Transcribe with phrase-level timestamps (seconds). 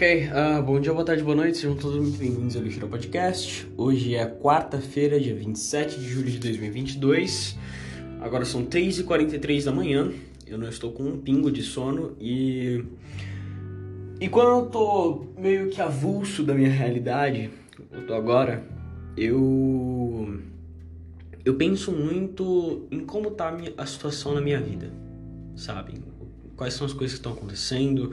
[0.00, 3.70] Ok, uh, bom dia, boa tarde, boa noite, sejam todos muito bem-vindos ao Lixeira Podcast.
[3.76, 7.58] Hoje é quarta-feira, dia 27 de julho de 2022.
[8.18, 10.10] Agora são 3h43 da manhã,
[10.46, 12.82] eu não estou com um pingo de sono e.
[14.18, 17.50] E quando eu tô meio que avulso da minha realidade,
[17.92, 18.64] eu tô agora,
[19.18, 20.40] eu.
[21.44, 24.90] Eu penso muito em como tá a, minha, a situação na minha vida,
[25.54, 25.92] sabe?
[26.56, 28.10] Quais são as coisas que estão acontecendo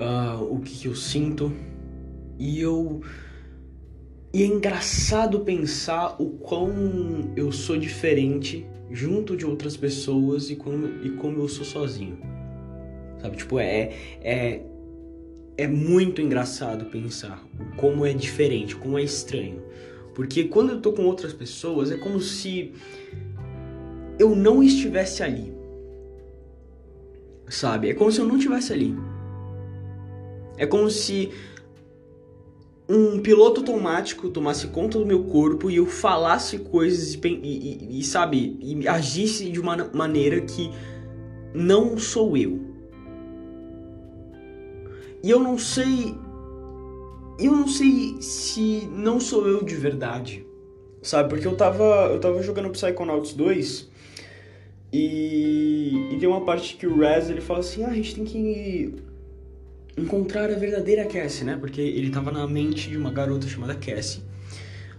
[0.00, 1.52] uh, o que, eu sinto.
[2.38, 3.02] E eu.
[4.32, 11.04] E é engraçado pensar o quão eu sou diferente junto de outras pessoas e como,
[11.04, 12.18] e como eu sou sozinho.
[13.20, 13.36] Sabe?
[13.36, 13.92] Tipo, é,
[14.22, 14.62] é,
[15.56, 17.44] é muito engraçado pensar
[17.76, 19.62] como é diferente, como é estranho.
[20.14, 22.72] Porque quando eu tô com outras pessoas, é como se
[24.18, 25.52] eu não estivesse ali.
[27.48, 27.90] Sabe?
[27.90, 28.94] É como se eu não estivesse ali.
[30.60, 31.30] É como se
[32.86, 38.04] um piloto automático tomasse conta do meu corpo e eu falasse coisas e, e, e,
[38.04, 40.70] sabe, e agisse de uma maneira que
[41.54, 42.60] não sou eu.
[45.22, 46.14] E eu não sei.
[47.38, 50.46] Eu não sei se não sou eu de verdade.
[51.00, 51.30] Sabe?
[51.30, 52.10] Porque eu tava.
[52.12, 53.88] Eu tava jogando Psychonauts 2
[54.92, 58.24] e, e tem uma parte que o Rez ele fala assim: ah, a gente tem
[58.24, 58.94] que
[60.00, 61.56] encontrar a verdadeira Cassie, né?
[61.56, 64.22] Porque ele tava na mente de uma garota chamada Cassie.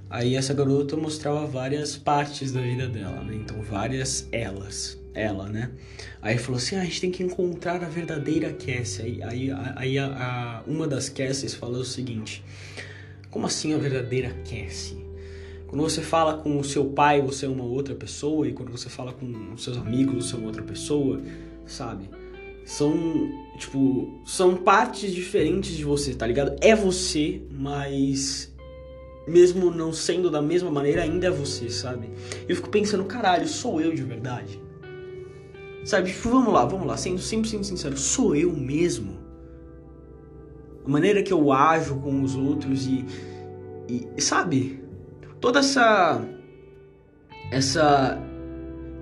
[0.10, 3.36] Aí essa garota mostrava várias partes da vida dela, né?
[3.36, 5.72] Então várias elas, ela, né?
[6.22, 9.02] Aí falou assim, ah, a gente tem que encontrar a verdadeira Cassie.
[9.04, 12.44] Aí, aí, aí a, a, uma das Cassies falou o seguinte,
[13.30, 15.02] como assim a verdadeira Cassie?
[15.66, 18.90] Quando você fala com o seu pai, você é uma outra pessoa, e quando você
[18.90, 21.22] fala com os seus amigos, você é uma outra pessoa,
[21.66, 22.10] sabe?
[22.66, 22.94] São,
[23.58, 26.56] tipo, são partes diferentes de você, tá ligado?
[26.62, 28.54] É você, mas
[29.28, 32.10] mesmo não sendo da mesma maneira, ainda é você, sabe?
[32.48, 34.60] Eu fico pensando, caralho, sou eu de verdade?
[35.84, 39.20] Sabe, tipo, vamos lá, vamos lá, sendo 100% sincero, sou eu mesmo?
[40.86, 43.06] A maneira que eu ajo com os outros e,
[43.88, 44.84] e sabe?
[45.40, 46.24] Toda essa
[47.52, 48.18] essa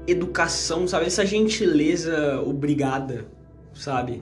[0.08, 1.06] educação, sabe?
[1.06, 3.39] Essa gentileza obrigada
[3.74, 4.22] sabe?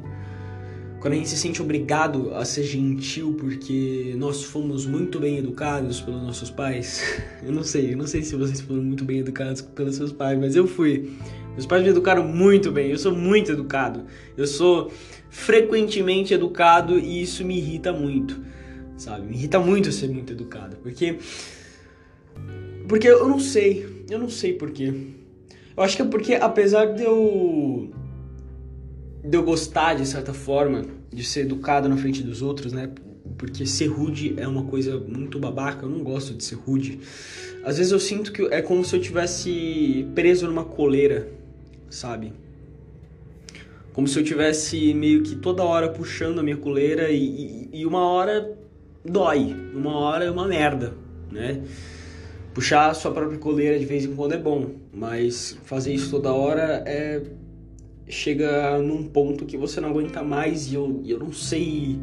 [0.99, 6.01] Quando a gente se sente obrigado a ser gentil porque nós fomos muito bem educados
[6.01, 7.03] pelos nossos pais.
[7.43, 10.37] Eu não sei, eu não sei se vocês foram muito bem educados pelos seus pais,
[10.39, 11.11] mas eu fui.
[11.51, 14.05] Meus pais me educaram muito bem, eu sou muito educado.
[14.35, 14.91] Eu sou
[15.29, 18.39] frequentemente educado e isso me irrita muito,
[18.97, 19.27] sabe?
[19.27, 21.19] Me irrita muito ser muito educado, porque
[22.87, 24.93] porque eu não sei, eu não sei porquê.
[25.75, 27.91] Eu acho que é porque apesar de eu
[29.23, 32.89] de eu gostar, de certa forma, de ser educado na frente dos outros, né?
[33.37, 36.99] Porque ser rude é uma coisa muito babaca, eu não gosto de ser rude.
[37.63, 41.29] Às vezes eu sinto que é como se eu tivesse preso numa coleira,
[41.89, 42.33] sabe?
[43.93, 47.85] Como se eu tivesse meio que toda hora puxando a minha coleira e, e, e
[47.85, 48.57] uma hora
[49.03, 50.93] dói, uma hora é uma merda,
[51.31, 51.61] né?
[52.53, 56.33] Puxar a sua própria coleira de vez em quando é bom, mas fazer isso toda
[56.33, 57.21] hora é
[58.07, 61.99] chega num ponto que você não aguenta mais e eu, eu não sei.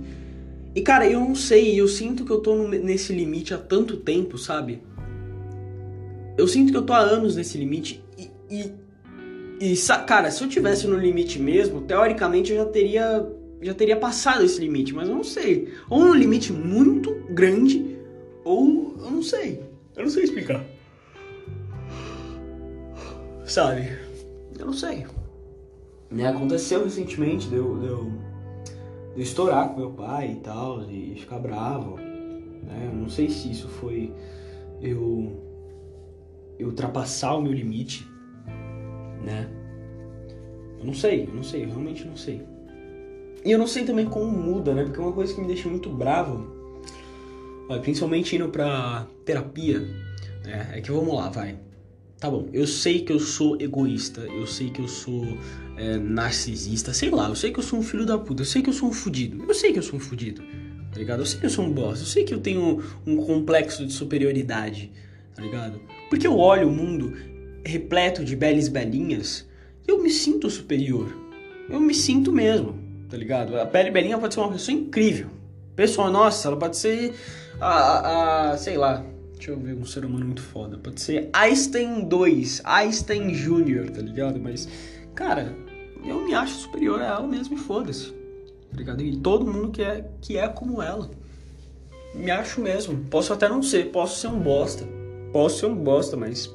[0.75, 4.37] E cara, eu não sei, eu sinto que eu tô nesse limite há tanto tempo,
[4.37, 4.83] sabe?
[6.37, 8.73] Eu sinto que eu tô há anos nesse limite e, e,
[9.61, 9.77] e
[10.07, 13.27] cara, se eu tivesse no limite mesmo, teoricamente eu já teria
[13.63, 15.73] já teria passado esse limite, mas eu não sei.
[15.89, 17.97] Ou um limite muito grande,
[18.45, 19.63] ou eu não sei.
[19.97, 20.63] Eu não sei explicar.
[23.47, 23.91] Sabe?
[24.59, 25.07] Eu não sei.
[26.15, 26.29] Né?
[26.29, 31.17] Aconteceu recentemente de eu, de, eu, de eu estourar com meu pai e tal, e
[31.17, 31.97] ficar bravo.
[31.97, 32.89] Né?
[32.91, 34.13] Eu não sei se isso foi
[34.81, 35.43] eu,
[36.57, 38.09] eu ultrapassar o meu limite,
[39.25, 39.49] né?
[40.79, 42.43] Eu não sei, eu não sei, eu realmente não sei.
[43.45, 44.85] E eu não sei também como muda, né?
[44.85, 46.47] Porque é uma coisa que me deixa muito bravo,
[47.83, 49.81] principalmente indo pra terapia,
[50.45, 50.71] né?
[50.75, 51.59] É que vamos lá, vai.
[52.25, 55.37] Tá bom, eu sei que eu sou egoísta, eu sei que eu sou
[55.77, 58.63] é, narcisista, sei lá, eu sei que eu sou um filho da puta, eu sei
[58.63, 60.43] que eu sou um fudido, eu sei que eu sou um fudido,
[60.91, 61.21] tá ligado?
[61.21, 63.93] Eu sei que eu sou um boss, eu sei que eu tenho um complexo de
[63.93, 64.91] superioridade,
[65.35, 65.79] tá ligado?
[66.09, 67.13] Porque eu olho o mundo
[67.63, 69.47] repleto de belas belinhas
[69.87, 71.15] e eu me sinto superior.
[71.69, 72.79] Eu me sinto mesmo,
[73.11, 73.61] tá ligado?
[73.61, 75.27] A pele belinha pode ser uma pessoa incrível.
[75.77, 77.13] Pessoa, nossa, ela pode ser
[77.61, 79.05] a, a, a sei lá,
[79.45, 80.79] Deixa eu ver um ser humano muito foda.
[80.79, 84.41] Pode ser Einstein 2, Einstein Jr., tá ligado?
[84.41, 84.67] Mas,
[85.15, 85.55] cara,
[86.03, 88.11] eu me acho superior a ela mesmo e foda-se.
[88.71, 89.03] tá ligado?
[89.03, 91.11] E todo mundo que é, que é como ela.
[92.15, 93.05] Me acho mesmo.
[93.11, 94.89] Posso até não ser, posso ser um bosta.
[95.31, 96.51] Posso ser um bosta, mas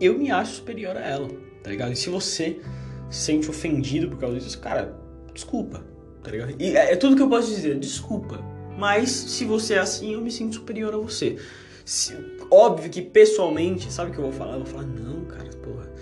[0.00, 1.28] eu me acho superior a ela,
[1.64, 1.90] tá ligado?
[1.90, 2.60] E se você
[3.10, 4.96] se sente ofendido por causa disso, cara,
[5.34, 5.84] desculpa,
[6.22, 6.54] tá ligado?
[6.56, 8.38] E é, é tudo que eu posso dizer, desculpa.
[8.78, 11.36] Mas se você é assim, eu me sinto superior a você.
[11.84, 12.14] Se,
[12.50, 14.54] óbvio que pessoalmente, sabe o que eu vou falar?
[14.54, 15.92] Eu vou falar, não, cara, porra,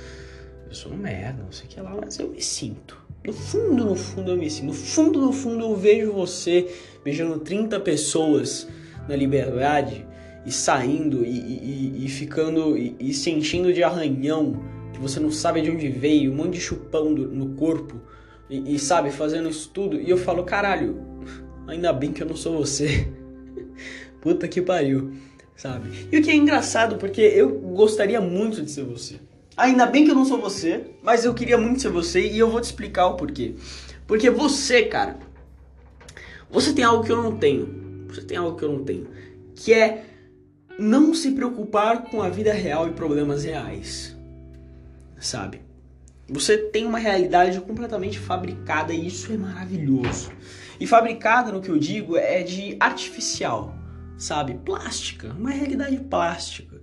[0.68, 2.98] eu sou um merda, não sei o que lá, mas eu me sinto.
[3.24, 4.66] No fundo, no fundo eu me sinto.
[4.66, 6.72] No fundo, no fundo eu vejo você
[7.04, 8.66] beijando 30 pessoas
[9.08, 10.06] na liberdade
[10.46, 14.62] e saindo e, e, e ficando e, e, sentindo de arranhão
[14.92, 18.00] que você não sabe de onde veio, um monte de chupão do, no corpo
[18.48, 20.00] e, sabe, fazendo isso tudo.
[20.00, 21.00] E eu falo, caralho,
[21.68, 23.08] ainda bem que eu não sou você.
[24.20, 25.12] Puta que pariu,
[25.60, 26.08] sabe?
[26.10, 29.20] E o que é engraçado, porque eu gostaria muito de ser você.
[29.54, 32.48] Ainda bem que eu não sou você, mas eu queria muito ser você e eu
[32.48, 33.54] vou te explicar o porquê.
[34.06, 35.18] Porque você, cara,
[36.50, 38.06] você tem algo que eu não tenho.
[38.08, 39.08] Você tem algo que eu não tenho.
[39.54, 40.04] Que é
[40.78, 44.16] não se preocupar com a vida real e problemas reais.
[45.18, 45.60] Sabe?
[46.26, 50.32] Você tem uma realidade completamente fabricada e isso é maravilhoso.
[50.80, 53.74] E fabricada, no que eu digo, é de artificial,
[54.20, 54.54] sabe?
[54.64, 56.80] Plástica, uma realidade plástica.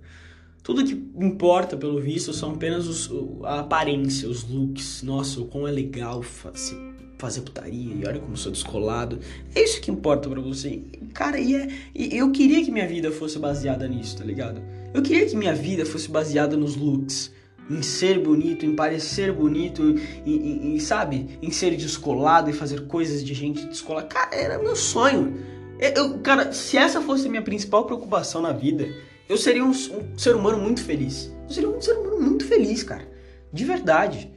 [0.63, 0.94] Tudo que
[1.24, 3.10] importa, pelo visto, são apenas os,
[3.45, 5.01] a aparência, os looks.
[5.01, 9.19] Nossa, o quão é legal fazer fazer putaria e olha como sou descolado.
[9.56, 10.84] É isso que importa para você.
[11.13, 14.62] Cara, e, é, e eu queria que minha vida fosse baseada nisso, tá ligado?
[14.94, 17.31] Eu queria que minha vida fosse baseada nos looks.
[17.69, 19.95] Em ser bonito, em parecer bonito,
[20.25, 21.38] em, sabe?
[21.42, 24.07] Em ser descolado e fazer coisas de gente descolada.
[24.07, 25.56] Cara, era meu sonho.
[25.80, 28.88] Eu, cara, se essa fosse a minha principal preocupação na vida,
[29.30, 31.32] eu seria um, um ser humano muito feliz.
[31.48, 33.08] Eu seria um ser humano muito feliz, cara.
[33.54, 34.32] De verdade.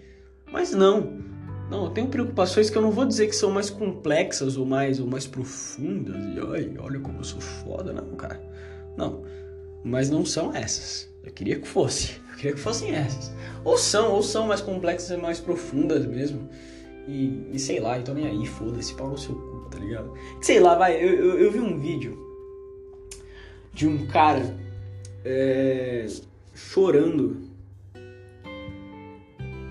[0.52, 1.18] Mas não.
[1.70, 4.98] Não, eu tenho preocupações que eu não vou dizer que são mais complexas ou mais,
[5.00, 6.16] ou mais profundas.
[6.16, 8.40] E ai, olha como eu sou foda, não, cara.
[8.96, 9.22] Não.
[9.84, 11.08] Mas não são essas.
[11.22, 12.20] Eu queria que fosse.
[12.30, 13.30] Eu queria que fossem essas.
[13.64, 16.48] Ou são, ou são mais complexas e mais profundas mesmo.
[17.06, 19.34] E, e sei lá, então nem aí, foda-se, pau no seu
[19.70, 20.12] tá ligado?
[20.40, 22.18] Sei lá, vai, eu, eu, eu vi um vídeo
[23.72, 24.56] de um cara
[25.24, 26.06] é,
[26.54, 27.50] chorando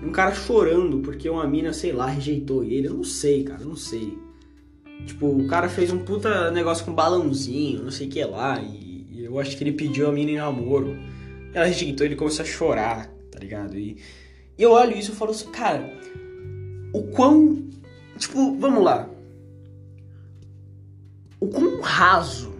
[0.02, 2.88] um cara chorando porque uma mina, sei lá, rejeitou ele.
[2.88, 4.16] Eu não sei, cara, eu não sei.
[5.06, 8.60] Tipo, o cara fez um puta negócio com balãozinho, não sei o que lá.
[8.60, 10.96] E, e, eu acho que ele pediu a mina em namoro.
[11.52, 13.76] Ela rejeitou, ele começou a chorar, tá ligado?
[13.76, 13.98] E,
[14.56, 15.92] e eu olho isso e falo assim, cara,
[16.94, 17.68] o quão.
[18.18, 19.08] Tipo, vamos lá.
[21.40, 22.50] O quão raso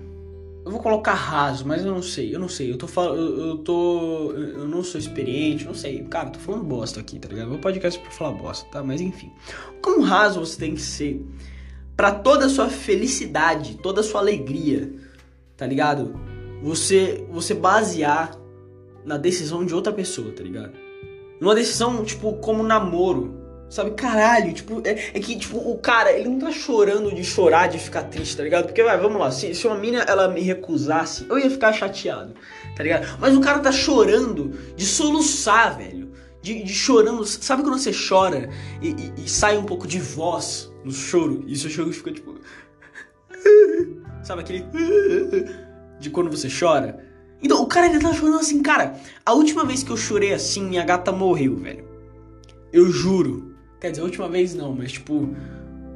[0.64, 2.70] eu vou colocar raso, mas eu não sei, eu não sei.
[2.70, 4.32] Eu tô falando, eu, eu, tô.
[4.32, 6.04] Eu não sou experiente, não sei.
[6.04, 7.48] Cara, eu tô falando bosta aqui, tá ligado?
[7.48, 8.82] Meu podcast é pra falar bosta, tá?
[8.82, 9.32] Mas enfim.
[9.82, 11.26] Como raso você tem que ser
[11.96, 14.92] para toda a sua felicidade, toda a sua alegria,
[15.56, 16.14] tá ligado?
[16.62, 18.38] Você, você basear
[19.04, 20.72] na decisão de outra pessoa, tá ligado?
[21.40, 23.39] Numa decisão, tipo, como namoro.
[23.70, 27.68] Sabe, caralho, tipo, é, é, que, tipo, o cara, ele não tá chorando de chorar,
[27.68, 28.66] de ficar triste, tá ligado?
[28.66, 32.34] Porque, vai, vamos lá, se, se uma mina, ela me recusasse, eu ia ficar chateado,
[32.74, 33.16] tá ligado?
[33.20, 36.10] Mas o cara tá chorando de soluçar, velho.
[36.42, 38.48] De, de chorando, sabe quando você chora
[38.82, 41.44] e, e, e, sai um pouco de voz no choro?
[41.46, 42.40] E seu choro fica, tipo...
[44.24, 44.64] Sabe aquele...
[46.00, 47.04] De quando você chora?
[47.42, 50.64] Então, o cara, ele tá chorando assim, cara, a última vez que eu chorei assim,
[50.64, 51.84] minha gata morreu, velho.
[52.72, 53.49] Eu juro.
[53.80, 55.34] Quer dizer, a última vez não, mas tipo,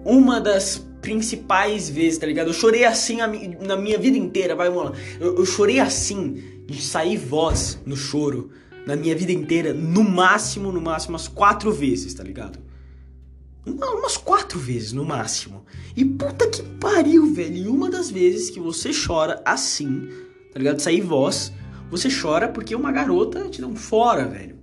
[0.04, 2.48] uma das principais vezes, tá ligado?
[2.48, 3.18] Eu chorei assim
[3.60, 4.92] na minha vida inteira, vai, lá.
[5.20, 8.50] Eu, eu chorei assim, de sair voz no choro,
[8.86, 12.58] na minha vida inteira, no máximo, no máximo, umas quatro vezes, tá ligado?
[13.66, 15.64] Não, umas quatro vezes no máximo.
[15.96, 17.56] E puta que pariu, velho.
[17.56, 20.08] E uma das vezes que você chora assim,
[20.52, 20.80] tá ligado?
[20.80, 21.52] Sair voz,
[21.90, 24.53] você chora porque uma garota te deu um fora, velho.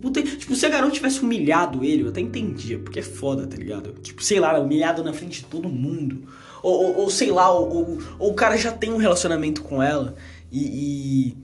[0.00, 3.56] Puta, tipo, se a garota tivesse humilhado ele, eu até entendia, porque é foda, tá
[3.56, 3.92] ligado?
[4.00, 6.28] Tipo, sei lá, humilhado na frente de todo mundo.
[6.62, 10.16] Ou, ou, ou sei lá, ou, ou, o cara já tem um relacionamento com ela
[10.50, 11.34] e,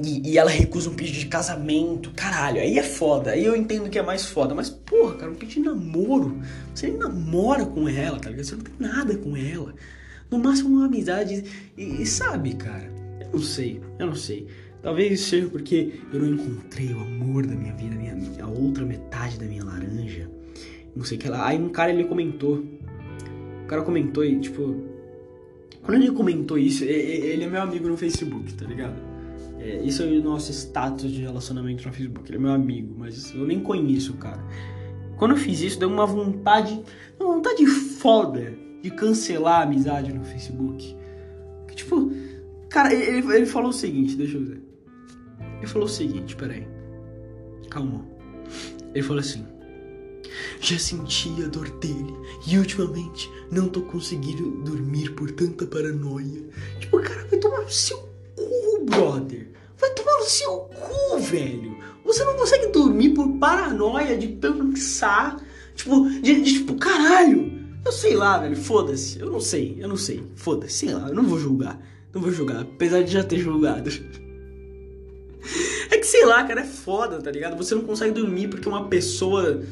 [0.00, 2.10] e, e, ela recusa um pedido de casamento.
[2.14, 3.30] Caralho, aí é foda.
[3.30, 4.54] Aí eu entendo que é mais foda.
[4.54, 6.40] Mas, porra, cara, um pedido de namoro.
[6.74, 8.44] Você nem namora com ela, tá ligado?
[8.44, 9.74] Você não tem nada com ela.
[10.30, 11.44] No máximo uma amizade.
[11.76, 14.46] E, e sabe, cara, eu não sei, eu não sei.
[14.86, 18.84] Talvez seja porque eu não encontrei o amor da minha vida, a, minha, a outra
[18.84, 20.30] metade da minha laranja.
[20.94, 21.48] Não sei o que lá.
[21.48, 22.64] Aí um cara ele comentou.
[23.64, 24.84] O cara comentou e, tipo.
[25.82, 28.94] Quando ele comentou isso, ele é meu amigo no Facebook, tá ligado?
[29.58, 32.30] É, isso é o nosso status de relacionamento no Facebook.
[32.30, 34.40] Ele é meu amigo, mas eu nem conheço o cara.
[35.16, 36.80] Quando eu fiz isso, deu uma vontade,
[37.18, 40.94] uma vontade foda de cancelar a amizade no Facebook.
[41.66, 42.12] Que, tipo,
[42.68, 44.65] cara, ele, ele falou o seguinte, deixa eu ver.
[45.58, 46.66] Ele falou o seguinte, peraí.
[47.70, 48.04] Calma.
[48.94, 49.46] Ele falou assim.
[50.60, 52.14] Já senti a dor dele
[52.46, 56.42] e ultimamente não tô conseguindo dormir por tanta paranoia.
[56.80, 57.98] Tipo, cara, vai tomar no seu
[58.34, 59.48] cu, brother.
[59.78, 61.76] Vai tomar no seu cu, velho.
[62.04, 65.42] Você não consegue dormir por paranoia de pensar.
[65.74, 67.52] Tipo, de, de tipo, caralho.
[67.84, 68.56] Eu sei lá, velho.
[68.56, 69.18] Foda-se.
[69.20, 69.76] Eu não sei.
[69.78, 70.24] Eu não sei.
[70.34, 70.86] Foda-se.
[70.86, 71.08] Sei lá.
[71.08, 71.80] Eu não vou julgar.
[72.12, 72.62] Não vou julgar.
[72.62, 73.90] Apesar de já ter julgado.
[75.90, 76.62] É que sei lá, cara.
[76.62, 77.56] É foda, tá ligado?
[77.56, 79.62] Você não consegue dormir porque uma pessoa.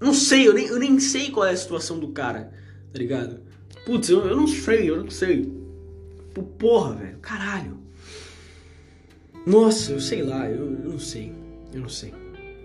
[0.00, 0.48] Não sei.
[0.48, 2.52] Eu nem, eu nem sei qual é a situação do cara.
[2.92, 3.40] Tá ligado?
[3.84, 4.88] Putz, eu, eu não sei.
[4.88, 5.52] Eu não sei.
[6.58, 7.18] Porra, velho.
[7.18, 7.78] Caralho.
[9.46, 10.48] Nossa, eu sei lá.
[10.48, 11.32] Eu, eu não sei.
[11.72, 12.12] Eu não sei.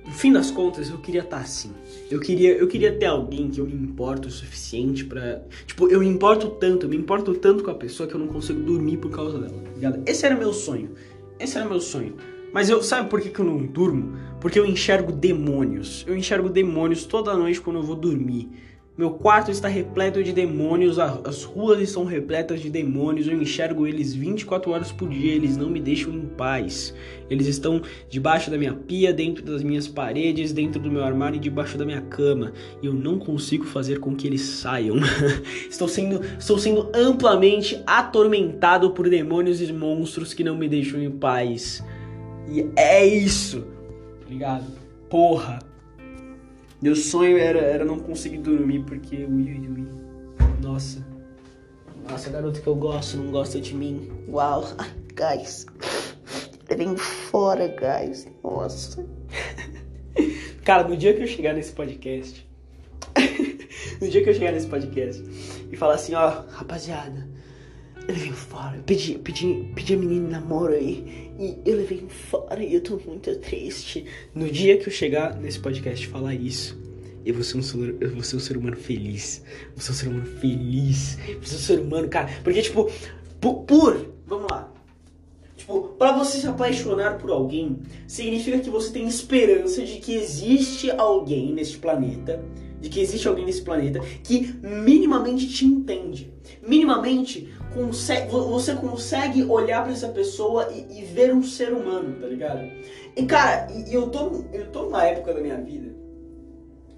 [0.06, 1.72] No fim das contas, eu queria estar tá assim.
[2.12, 6.00] Eu queria, eu queria ter alguém que eu me importo o suficiente para, tipo, eu
[6.00, 8.98] me importo tanto, eu me importo tanto com a pessoa que eu não consigo dormir
[8.98, 10.04] por causa dela, tá ligado?
[10.06, 10.92] Esse era meu sonho.
[11.40, 12.16] Esse era meu sonho.
[12.56, 14.14] Mas eu, sabe por que, que eu não durmo?
[14.40, 16.06] Porque eu enxergo demônios.
[16.08, 18.48] Eu enxergo demônios toda noite quando eu vou dormir.
[18.98, 24.14] Meu quarto está repleto de demônios, as ruas estão repletas de demônios, eu enxergo eles
[24.14, 26.96] 24 horas por dia, eles não me deixam em paz.
[27.30, 31.42] Eles estão debaixo da minha pia, dentro das minhas paredes, dentro do meu armário e
[31.42, 32.54] debaixo da minha cama.
[32.82, 34.96] E eu não consigo fazer com que eles saiam.
[35.70, 41.12] estou, sendo, estou sendo amplamente atormentado por demônios e monstros que não me deixam em
[41.12, 41.84] paz.
[42.48, 43.62] E é isso,
[44.22, 44.66] tá ligado?
[45.10, 45.60] Porra,
[46.82, 49.88] meu sonho era, era não conseguir dormir porque ui, ui, ui.
[50.62, 51.06] Nossa.
[52.10, 54.12] Nossa, garoto que eu gosto não gosta de mim.
[54.28, 54.64] Uau.
[54.78, 55.66] Ai, guys.
[56.76, 58.28] Vem fora, guys.
[58.44, 59.06] Nossa.
[60.64, 62.48] Cara, no dia que eu chegar nesse podcast.
[64.02, 65.24] no dia que eu chegar nesse podcast
[65.72, 67.28] e falar assim, ó, rapaziada,
[68.08, 68.78] eu levei fora.
[68.78, 71.32] Eu pedi, pedi, pedi a menina namoro aí.
[71.40, 74.06] E eu levei fora e eu tô muito triste.
[74.34, 76.78] No dia que eu chegar nesse podcast e falar isso,
[77.26, 79.44] eu vou ser um ser, eu vou ser um ser humano feliz.
[79.64, 81.18] Eu vou ser um ser humano feliz.
[81.28, 82.30] Eu vou ser um ser humano, cara.
[82.44, 82.90] Porque, tipo,
[83.42, 84.72] por, por vamos lá.
[85.58, 90.92] Tipo, para você se apaixonar por alguém, significa que você tem esperança de que existe
[90.92, 92.44] alguém neste planeta
[92.86, 96.32] de que existe alguém nesse planeta que minimamente te entende.
[96.66, 102.26] Minimamente consegue, você consegue olhar para essa pessoa e, e, ver um ser humano, tá
[102.26, 102.68] ligado?
[103.16, 105.94] E cara, e, eu, tô, eu tô numa época da minha vida.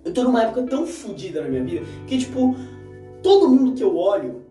[0.05, 2.55] Eu tô numa época tão fodida na minha vida que, tipo,
[3.21, 4.45] todo mundo que eu olho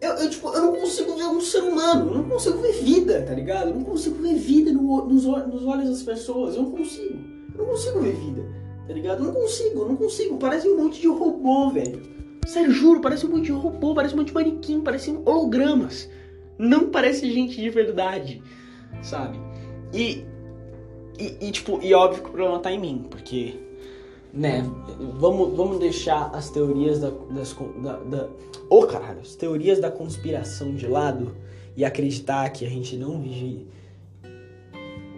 [0.00, 3.20] eu, eu, tipo, eu não consigo ver um ser humano, eu não consigo ver vida,
[3.22, 3.70] tá ligado?
[3.70, 7.18] Eu não consigo ver vida no, nos, nos olhos das pessoas, eu não consigo.
[7.52, 9.22] Eu não consigo ver vida tá ligado?
[9.22, 10.38] Não consigo, não consigo.
[10.38, 12.00] Parece um monte de robô, velho.
[12.48, 16.08] Sério, juro, parece um monte de robô, parece um monte de manequim, parece hologramas.
[16.58, 18.42] Não parece gente de verdade,
[19.02, 19.38] sabe?
[19.92, 20.24] E,
[21.18, 23.60] e, e, tipo, e óbvio que o problema tá em mim, porque,
[24.32, 24.64] né,
[25.18, 28.28] vamos, vamos deixar as teorias da, das, da, da...
[28.70, 31.36] Oh, caralho, as teorias da conspiração de lado
[31.76, 33.68] e acreditar que a gente não vive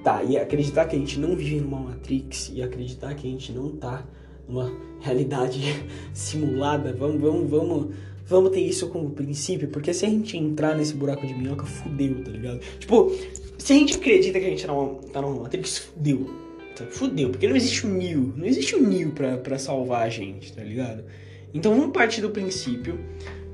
[0.02, 3.52] Tá, e acreditar que a gente não vive numa Matrix e acreditar que a gente
[3.52, 4.02] não tá
[4.50, 5.60] numa realidade
[6.12, 7.94] simulada, vamos, vamos, vamos,
[8.26, 12.22] vamos ter isso como princípio, porque se a gente entrar nesse buraco de minhoca, fudeu,
[12.22, 12.60] tá ligado?
[12.78, 13.12] Tipo,
[13.56, 16.30] se a gente acredita que a gente tá numa, tá numa Matrix, fudeu.
[16.76, 20.08] Tá, fudeu, porque não existe um mil, não existe um mil pra, pra salvar a
[20.08, 21.04] gente, tá ligado?
[21.52, 22.98] Então vamos partir do princípio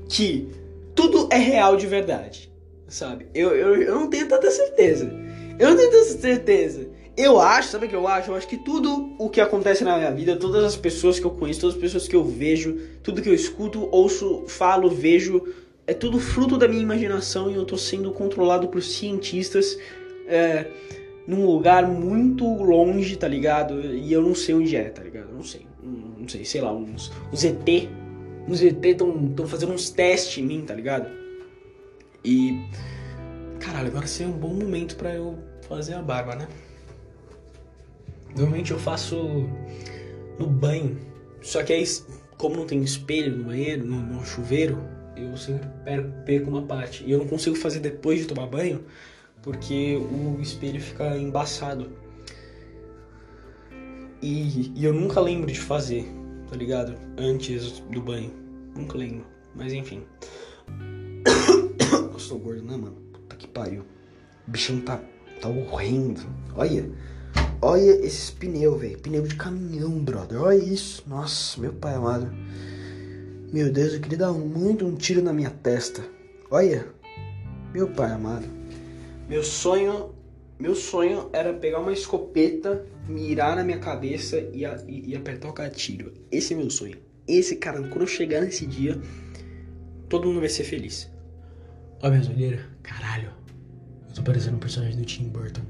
[0.07, 0.47] que
[0.95, 2.51] tudo é real de verdade,
[2.87, 3.27] sabe?
[3.33, 5.11] Eu, eu, eu não tenho tanta certeza.
[5.59, 6.89] Eu não tenho certeza.
[7.17, 8.29] Eu acho, sabe o que eu acho?
[8.29, 11.31] Eu acho que tudo o que acontece na minha vida, todas as pessoas que eu
[11.31, 15.43] conheço, todas as pessoas que eu vejo, tudo que eu escuto, ouço, falo, vejo,
[15.87, 19.77] é tudo fruto da minha imaginação e eu tô sendo controlado por cientistas
[20.27, 20.67] é,
[21.25, 23.81] num lugar muito longe, tá ligado?
[23.81, 25.33] E eu não sei onde é, tá ligado?
[25.33, 25.65] Não sei.
[25.81, 27.89] Não sei, sei lá, uns, uns ET.
[28.47, 31.09] Uns ET estão fazendo uns testes em mim, tá ligado?
[32.23, 32.61] E
[33.59, 36.47] Caralho, agora seria um bom momento para eu fazer a barba, né?
[38.37, 39.49] Normalmente eu faço
[40.37, 40.97] no banho.
[41.41, 41.83] Só que aí,
[42.37, 44.77] como não tem espelho no banheiro, no, no chuveiro,
[45.15, 45.67] eu sempre
[46.25, 47.03] perco uma parte.
[47.03, 48.83] E eu não consigo fazer depois de tomar banho,
[49.41, 51.91] porque o espelho fica embaçado.
[54.21, 56.07] E, e, eu nunca lembro de fazer,
[56.49, 56.95] tá ligado?
[57.17, 58.31] Antes do banho.
[58.75, 59.25] Nunca lembro.
[59.55, 60.03] Mas enfim.
[62.13, 63.07] eu sou gordo, né, mano?
[63.37, 63.85] que pariu.
[64.47, 64.99] O bichão tá,
[65.39, 66.21] tá horrendo.
[66.55, 66.89] Olha.
[67.61, 68.97] Olha esses pneus, velho.
[68.99, 70.41] Pneu de caminhão, brother.
[70.41, 71.03] Olha isso.
[71.07, 72.31] Nossa, meu pai amado.
[73.51, 76.03] Meu Deus, eu queria dar muito um tiro na minha testa.
[76.51, 76.85] Olha.
[77.73, 78.45] Meu pai amado.
[79.27, 80.13] Meu sonho.
[80.59, 85.53] Meu sonho era pegar uma escopeta, mirar na minha cabeça e, e, e apertar o
[85.53, 86.13] gatilho.
[86.31, 86.97] Esse é meu sonho.
[87.27, 88.99] Esse, cara, quando eu chegar nesse dia,
[90.09, 91.11] todo mundo vai ser feliz.
[92.01, 92.61] Olha minhas olheiras.
[92.81, 93.31] Caralho.
[94.07, 95.61] Eu tô parecendo um personagem do Tim Burton.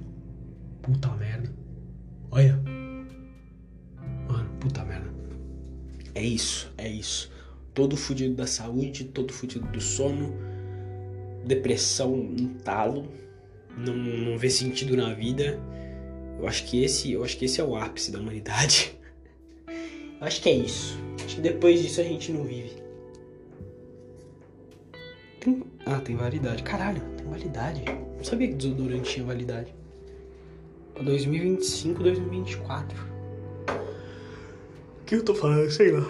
[0.82, 1.67] Puta merda.
[2.32, 2.56] Olha.
[4.28, 5.08] Mano, puta merda.
[6.14, 7.32] É isso, é isso.
[7.74, 10.36] Todo fudido da saúde, todo fudido do sono,
[11.46, 13.08] depressão, um talo,
[13.78, 15.60] não, não vê sentido na vida.
[16.40, 18.98] Eu acho que esse, eu acho que esse é o ápice da humanidade.
[20.20, 20.98] Eu acho que é isso.
[21.24, 22.72] Acho que depois disso a gente não vive.
[25.40, 25.64] Tem...
[25.86, 26.64] Ah, tem validade.
[26.64, 27.84] Caralho, tem validade.
[28.18, 29.74] Não sabia que desodorante tinha validade.
[31.04, 32.98] 2025, 2024.
[35.02, 35.70] O que eu tô falando?
[35.72, 36.06] Sei lá.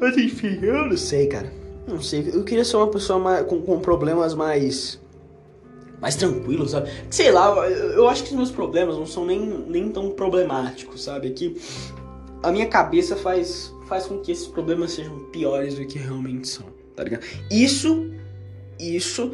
[0.00, 1.52] Mas enfim, eu não sei, cara.
[1.86, 2.30] Não sei.
[2.32, 5.00] Eu queria ser uma pessoa mais, com, com problemas mais.
[6.00, 6.90] mais tranquilos, sabe?
[7.10, 11.04] Sei lá, eu, eu, acho que os meus problemas não são nem, nem tão problemáticos,
[11.04, 11.30] sabe?
[11.30, 11.56] Que
[12.42, 16.66] a minha cabeça faz, faz com que esses problemas sejam piores do que realmente são,
[16.96, 17.24] tá ligado?
[17.50, 18.10] Isso,
[18.78, 19.32] isso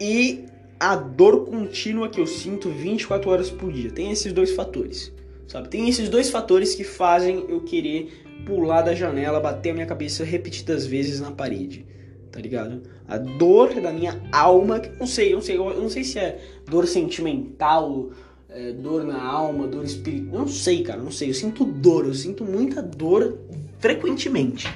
[0.00, 0.44] e
[0.78, 3.90] a dor contínua que eu sinto 24 horas por dia.
[3.90, 5.12] Tem esses dois fatores,
[5.46, 5.68] sabe?
[5.68, 10.24] Tem esses dois fatores que fazem eu querer pular da janela, bater a minha cabeça
[10.24, 11.84] repetidas vezes na parede,
[12.30, 12.82] tá ligado?
[13.06, 16.40] A dor da minha alma, que não sei, não sei, eu não sei se é
[16.66, 18.10] dor sentimental,
[18.48, 21.30] é, dor na alma, dor espiritual, não sei, cara, não sei.
[21.30, 23.38] Eu sinto dor, eu sinto muita dor
[23.78, 24.68] frequentemente.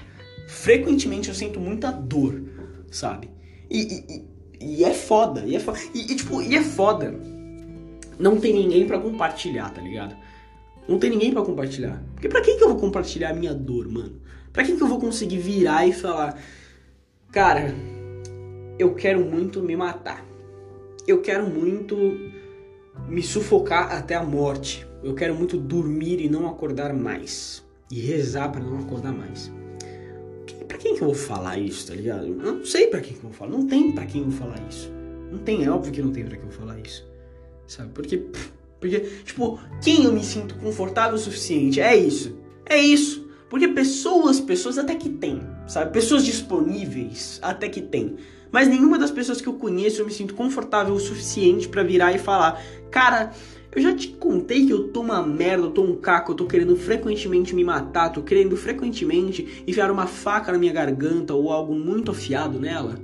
[0.49, 2.43] Frequentemente eu sinto muita dor,
[2.91, 3.31] sabe?
[3.71, 4.32] E, e,
[4.63, 5.79] e é foda, e é foda.
[5.95, 7.15] E, e, tipo, e é foda.
[8.19, 10.17] Não tem ninguém para compartilhar, tá ligado?
[10.89, 12.03] Não tem ninguém para compartilhar.
[12.15, 14.21] Porque pra quem que eu vou compartilhar a minha dor, mano?
[14.53, 16.39] Pra quem que eu vou conseguir virar e falar,
[17.31, 17.75] cara,
[18.79, 20.25] eu quero muito me matar.
[21.07, 21.97] Eu quero muito
[23.09, 24.87] me sufocar até a morte.
[25.03, 27.65] Eu quero muito dormir e não acordar mais.
[27.91, 29.51] E rezar para não acordar mais
[30.79, 32.27] quem que eu vou falar isso, tá ligado?
[32.27, 33.51] Eu não sei para quem que eu vou falar.
[33.51, 34.91] Não tem para quem eu vou falar isso.
[35.31, 37.07] Não tem, é óbvio que não tem para quem eu falar isso.
[37.67, 37.91] Sabe?
[37.95, 38.27] Porque,
[38.81, 41.81] porque, tipo, quem eu me sinto confortável o suficiente?
[41.81, 42.37] É isso.
[42.67, 43.29] É isso.
[43.49, 45.93] Porque pessoas, pessoas até que tem, sabe?
[45.93, 48.17] Pessoas disponíveis até que tem.
[48.51, 52.13] Mas nenhuma das pessoas que eu conheço eu me sinto confortável o suficiente para virar
[52.13, 53.33] e falar, cara,
[53.75, 56.47] eu já te contei que eu tô uma merda, eu tô um caco, eu tô
[56.47, 61.75] querendo frequentemente me matar, tô querendo frequentemente enfiar uma faca na minha garganta ou algo
[61.75, 62.99] muito afiado nela.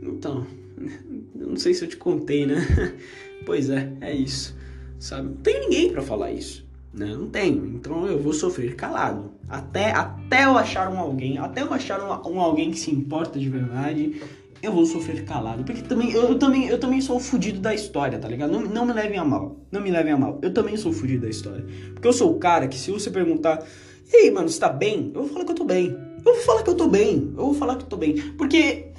[0.00, 0.46] Então,
[1.34, 2.64] não sei se eu te contei, né?
[3.44, 4.56] pois é, é isso.
[5.00, 5.28] Sabe?
[5.28, 6.64] Não tem ninguém para falar isso.
[6.94, 7.06] Né?
[7.06, 7.66] Não tenho.
[7.66, 9.32] Então eu vou sofrer calado.
[9.48, 13.40] Até, até eu achar um alguém, até eu achar um, um alguém que se importa
[13.40, 14.22] de verdade
[14.62, 15.64] eu vou sofrer calado.
[15.64, 18.52] Porque também, eu, eu, também, eu também sou o fudido da história, tá ligado?
[18.52, 19.60] Não, não me levem a mal.
[19.72, 20.38] Não me levem a mal.
[20.40, 21.66] Eu também sou fudido da história.
[21.92, 23.66] Porque eu sou o cara que se você perguntar,
[24.10, 25.10] e aí, mano, você tá bem?
[25.14, 25.86] Eu vou falar que eu tô bem.
[26.24, 27.32] Eu vou falar que eu tô bem.
[27.36, 28.14] Eu vou falar que eu tô bem.
[28.32, 28.92] Porque,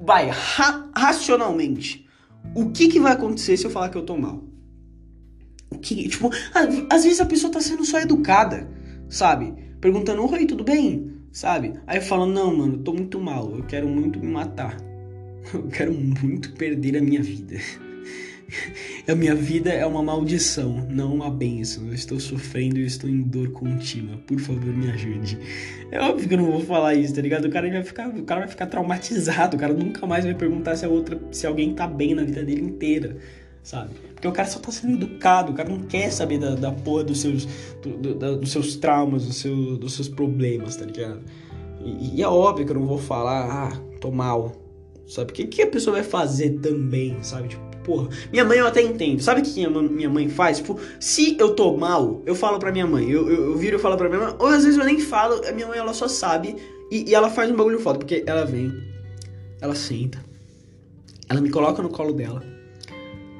[0.00, 2.08] vai, ra racionalmente,
[2.54, 4.42] o que que vai acontecer se eu falar que eu tô mal?
[5.70, 6.30] O que, tipo,
[6.90, 8.70] às vezes a pessoa tá sendo só educada,
[9.08, 9.52] sabe?
[9.80, 11.12] Perguntando, oi, tudo bem?
[11.30, 11.74] Sabe?
[11.86, 14.93] Aí eu falo, não, mano, eu tô muito mal, eu quero muito me matar.
[15.52, 17.56] Eu quero muito perder a minha vida.
[19.08, 21.88] A minha vida é uma maldição, não uma bênção.
[21.88, 24.16] Eu estou sofrendo e estou em dor contínua.
[24.26, 25.38] Por favor, me ajude.
[25.90, 27.46] É óbvio que eu não vou falar isso, tá ligado?
[27.46, 29.56] O cara vai ficar, o cara vai ficar traumatizado.
[29.56, 32.42] O cara nunca mais vai perguntar se a outra, se alguém tá bem na vida
[32.42, 33.16] dele inteira,
[33.62, 33.90] sabe?
[34.14, 35.52] Porque o cara só tá sendo educado.
[35.52, 37.46] O cara não quer saber da, da porra dos seus,
[37.82, 41.22] do, do, dos seus traumas, do seu, dos seus problemas, tá ligado?
[41.84, 44.63] E, e é óbvio que eu não vou falar, ah, tô mal
[45.06, 45.32] sabe?
[45.32, 47.48] O que, que a pessoa vai fazer também, sabe?
[47.48, 49.20] Tipo, porra, minha mãe eu até entendo.
[49.20, 50.58] Sabe o que minha mãe faz?
[50.58, 53.08] Tipo, se eu tô mal, eu falo pra minha mãe.
[53.08, 54.34] Eu, eu, eu viro e falo pra minha mãe.
[54.38, 56.56] Ou às vezes eu nem falo, a minha mãe ela só sabe.
[56.90, 58.72] E, e ela faz um bagulho foda, porque ela vem,
[59.60, 60.22] ela senta,
[61.28, 62.42] ela me coloca no colo dela.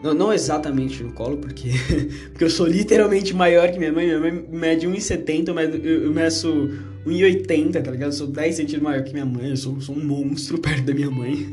[0.03, 1.71] Não, não exatamente no colo, porque,
[2.31, 4.07] porque eu sou literalmente maior que minha mãe.
[4.07, 6.71] Minha mãe mede 1,70, eu, eu, eu meço
[7.07, 8.09] 1,80, tá ligado?
[8.09, 9.51] Eu sou 10 centímetros maior que minha mãe.
[9.51, 11.49] Eu sou, sou um monstro perto da minha mãe.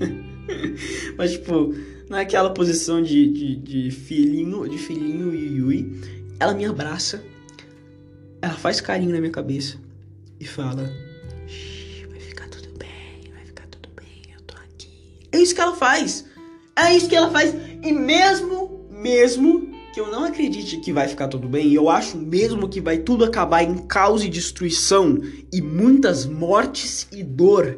[1.17, 1.73] Mas, tipo,
[2.09, 5.99] naquela posição de, de, de filhinho, de filhinho Yui,
[6.39, 7.23] ela me abraça,
[8.41, 9.77] ela faz carinho na minha cabeça
[10.39, 10.91] e fala:
[12.09, 14.89] vai ficar tudo bem, vai ficar tudo bem, eu tô aqui.
[15.31, 16.25] É isso que ela faz.
[16.75, 17.53] É isso que ela faz.
[17.83, 22.67] E mesmo, mesmo, que eu não acredite que vai ficar tudo bem, eu acho mesmo
[22.67, 25.17] que vai tudo acabar em caos e destruição
[25.51, 27.77] e muitas mortes e dor,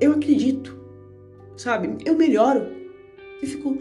[0.00, 0.76] eu acredito.
[1.56, 1.96] Sabe?
[2.04, 2.66] Eu melhoro.
[3.40, 3.78] E fico.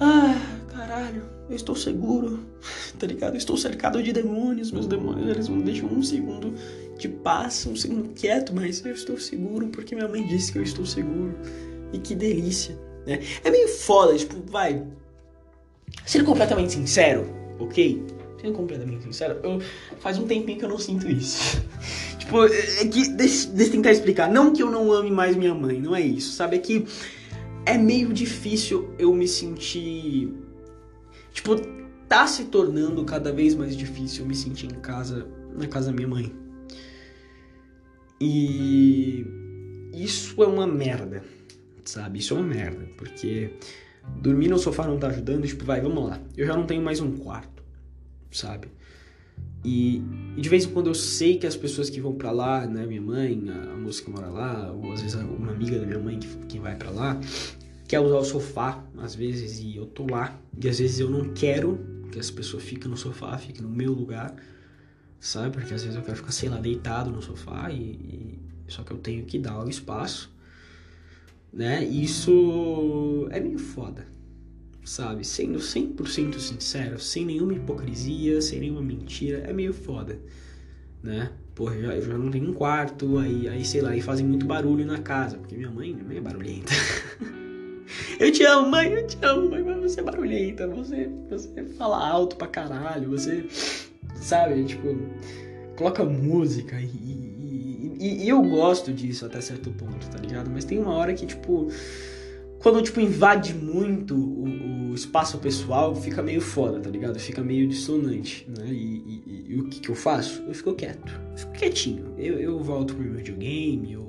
[0.00, 0.34] Ah,
[0.72, 2.40] caralho, eu estou seguro.
[2.98, 3.34] Tá ligado?
[3.34, 4.72] Eu estou cercado de demônios.
[4.72, 6.54] Meus demônios, eles me deixam um segundo
[6.98, 10.62] de paz, um segundo quieto, mas eu estou seguro porque minha mãe disse que eu
[10.62, 11.34] estou seguro.
[11.92, 12.74] E que delícia,
[13.06, 13.20] né?
[13.44, 14.82] É meio foda, tipo, vai.
[16.04, 17.26] Sendo completamente sincero,
[17.58, 18.04] ok?
[18.40, 19.60] Sendo completamente sincero, eu,
[19.98, 21.62] faz um tempinho que eu não sinto isso.
[22.18, 23.08] tipo, é que.
[23.08, 24.30] Deixa, deixa eu tentar explicar.
[24.30, 26.56] Não que eu não ame mais minha mãe, não é isso, sabe?
[26.56, 26.86] É que
[27.64, 30.32] é meio difícil eu me sentir.
[31.32, 31.56] Tipo,
[32.08, 35.92] tá se tornando cada vez mais difícil eu me sentir em casa, na casa da
[35.92, 36.32] minha mãe.
[38.20, 39.26] E
[39.92, 41.22] isso é uma merda,
[41.84, 42.20] sabe?
[42.20, 43.50] Isso é uma merda, porque
[44.20, 46.20] dormir no sofá não tá ajudando, tipo, vai, vamos lá.
[46.36, 47.62] Eu já não tenho mais um quarto,
[48.30, 48.68] sabe?
[49.64, 50.02] E,
[50.36, 52.86] e de vez em quando eu sei que as pessoas que vão para lá, né,
[52.86, 55.98] minha mãe, a, a, moça que mora lá, ou às vezes uma amiga da minha
[55.98, 57.18] mãe que, que vai para lá,
[57.88, 60.38] quer usar o sofá, às vezes, e eu tô lá.
[60.62, 61.78] E às vezes eu não quero
[62.12, 64.34] que as pessoas fiquem no sofá, fiquem no meu lugar,
[65.18, 65.56] sabe?
[65.56, 68.38] Porque às vezes eu quero ficar, sei lá, deitado no sofá e, e
[68.68, 70.32] só que eu tenho que dar o espaço,
[71.56, 71.82] né?
[71.82, 74.06] Isso é meio foda,
[74.84, 75.26] sabe?
[75.26, 80.20] Sendo 100% sincero, sem nenhuma hipocrisia, sem nenhuma mentira, é meio foda,
[81.02, 81.32] né?
[81.54, 84.44] Porra, já, eu já não tenho um quarto, aí, aí sei lá, aí fazem muito
[84.44, 86.72] barulho na casa, porque minha mãe, minha mãe é barulhenta.
[88.18, 92.08] Eu te amo, mãe, eu te amo, mãe, mas você é barulhenta, você, você fala
[92.08, 93.46] alto pra caralho, você,
[94.16, 94.96] sabe, tipo,
[95.76, 97.25] coloca música e,
[97.98, 100.50] e, e, eu gosto disso até certo ponto, tá ligado?
[100.50, 101.68] Mas tem uma hora que, tipo,
[102.58, 107.18] quando, tipo, invade muito o, o, espaço pessoal, fica meio foda, tá ligado?
[107.18, 108.66] Fica meio dissonante, né?
[108.68, 110.42] E, e, e, o que que eu faço?
[110.46, 112.14] Eu fico quieto, eu fico quietinho.
[112.16, 114.06] Eu, eu volto pro meu videogame, eu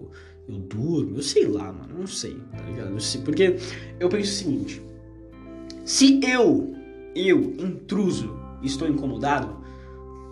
[0.48, 2.92] eu durmo, eu sei lá, mano, não sei, tá ligado?
[2.92, 3.58] Eu sei, porque
[4.00, 4.82] eu penso o seguinte:
[5.84, 6.74] se eu,
[7.14, 9.58] eu, intruso, estou incomodado,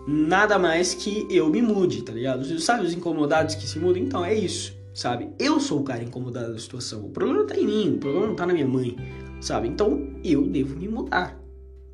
[0.06, 2.44] nada mais que eu me mude, tá ligado?
[2.60, 4.02] Sabe os incomodados que se mudam?
[4.02, 5.30] Então é isso, sabe?
[5.38, 7.04] Eu sou o cara incomodado da situação.
[7.06, 8.96] O problema não tá em mim, o problema não tá na minha mãe,
[9.40, 9.68] sabe?
[9.68, 11.38] Então eu devo me mudar,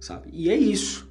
[0.01, 0.29] sabe?
[0.33, 1.11] E é isso.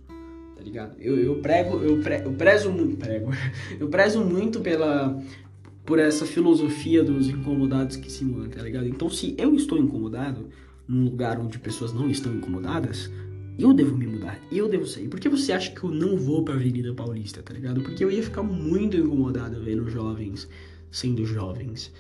[0.56, 0.96] Tá ligado?
[1.00, 3.32] Eu, eu prego, eu, pre, eu prezo muito, prego,
[3.80, 5.20] eu prezo muito pela,
[5.84, 8.88] por essa filosofia dos incomodados que se mudam, tá ligado?
[8.88, 10.50] Então, se eu estou incomodado
[10.88, 13.10] num lugar onde pessoas não estão incomodadas,
[13.62, 15.08] eu devo me mudar, eu devo sair.
[15.08, 17.82] Por que você acha que eu não vou pra Avenida Paulista, tá ligado?
[17.82, 20.48] Porque eu ia ficar muito incomodado vendo jovens
[20.92, 21.92] sendo jovens,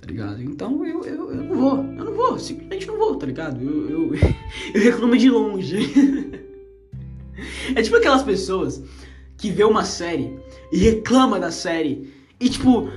[0.00, 0.42] tá ligado?
[0.42, 3.62] Então eu, eu, eu não vou, eu não vou, simplesmente não vou, tá ligado?
[3.62, 4.14] Eu, eu,
[4.74, 5.78] eu reclamo de longe.
[7.74, 8.82] é tipo aquelas pessoas
[9.36, 10.36] que vê uma série
[10.72, 12.88] e reclama da série e tipo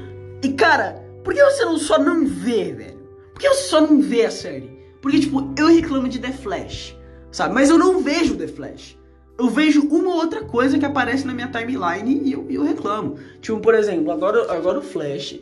[0.44, 3.00] e cara, por que você não só não vê, velho?
[3.34, 4.76] Por que você só não vê a série?
[5.02, 6.95] Porque, tipo, eu reclamo de The Flash,
[7.36, 7.54] sabe?
[7.54, 8.98] Mas eu não vejo The Flash.
[9.38, 13.20] Eu vejo uma ou outra coisa que aparece na minha timeline e eu, eu reclamo.
[13.42, 15.38] Tipo, por exemplo, agora, agora o Flash.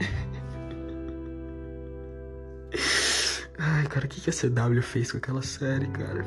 [3.56, 6.26] Ai, cara, o que, que a CW fez com aquela série, cara?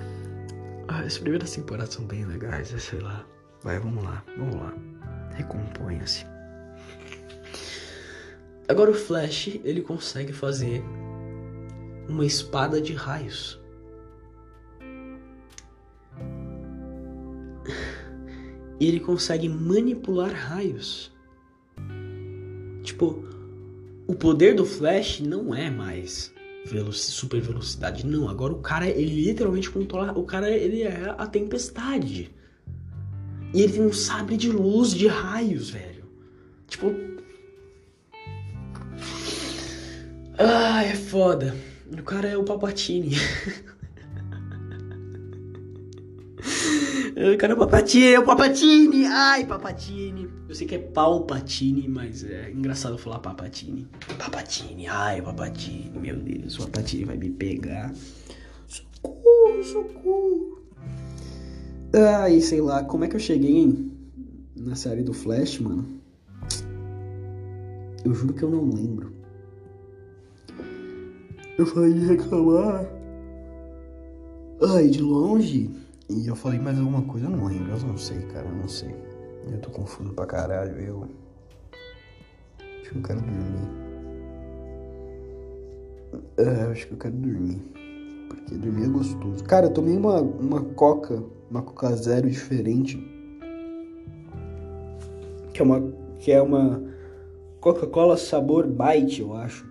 [0.87, 3.25] Ah, as primeiras temporadas são bem legais, sei lá.
[3.63, 4.73] Vai, vamos lá, vamos lá.
[5.33, 6.25] Recomponha-se.
[8.69, 10.81] Agora o Flash, ele consegue fazer
[12.07, 13.59] uma espada de raios.
[18.79, 21.11] Ele consegue manipular raios.
[22.83, 23.23] Tipo,
[24.07, 26.33] o poder do Flash não é mais
[26.91, 28.27] super velocidade, não.
[28.27, 30.17] Agora o cara, ele literalmente controla.
[30.17, 32.31] O cara, ele é a tempestade.
[33.53, 36.05] E ele tem um sabre de luz de raios, velho.
[36.67, 36.93] Tipo,
[40.37, 41.55] Ah, é foda.
[41.89, 43.15] O cara é o Papatini.
[47.37, 49.05] cara Papatini, é o Papatini.
[49.05, 50.29] Ai, Papatini.
[50.49, 53.87] Eu sei que é Palpatini, mas é engraçado falar Papatini.
[54.17, 55.97] Papatini, ai, Papatini.
[55.97, 57.93] Meu Deus, o Papatini vai me pegar.
[58.67, 60.61] Socorro, socorro.
[61.93, 63.91] Ai, sei lá, como é que eu cheguei hein?
[64.53, 65.87] na série do Flash, mano?
[68.03, 69.13] Eu juro que eu não lembro.
[71.57, 72.85] Eu falei reclamar.
[74.61, 75.84] Ai, de longe.
[76.09, 78.67] E eu falei mais alguma coisa, eu não lembro, eu não sei, cara, eu não
[78.67, 78.95] sei.
[79.51, 81.07] Eu tô confuso pra caralho, eu.
[82.81, 83.85] Acho que eu quero dormir.
[86.37, 87.61] É, acho que eu quero dormir.
[88.29, 89.43] porque dormir é gostoso.
[89.43, 92.97] Cara, eu tomei uma, uma coca, uma coca zero diferente.
[95.53, 96.83] Que é uma, que é uma
[97.59, 99.65] Coca-Cola sabor bite, eu acho.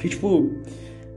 [0.00, 0.50] Que tipo,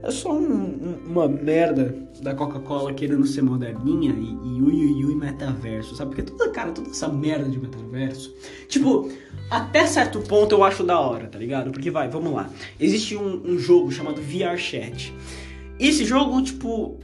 [0.02, 5.14] é só um, uma merda da Coca-Cola querendo ser moderninha e, e ui, ui, ui,
[5.14, 6.14] metaverso, sabe?
[6.14, 8.34] Porque toda, cara, toda essa merda de metaverso.
[8.68, 9.10] Tipo,
[9.50, 11.70] até certo ponto eu acho da hora, tá ligado?
[11.70, 12.48] Porque vai, vamos lá.
[12.78, 15.14] Existe um, um jogo chamado VR Chat.
[15.78, 16.98] Esse jogo, tipo,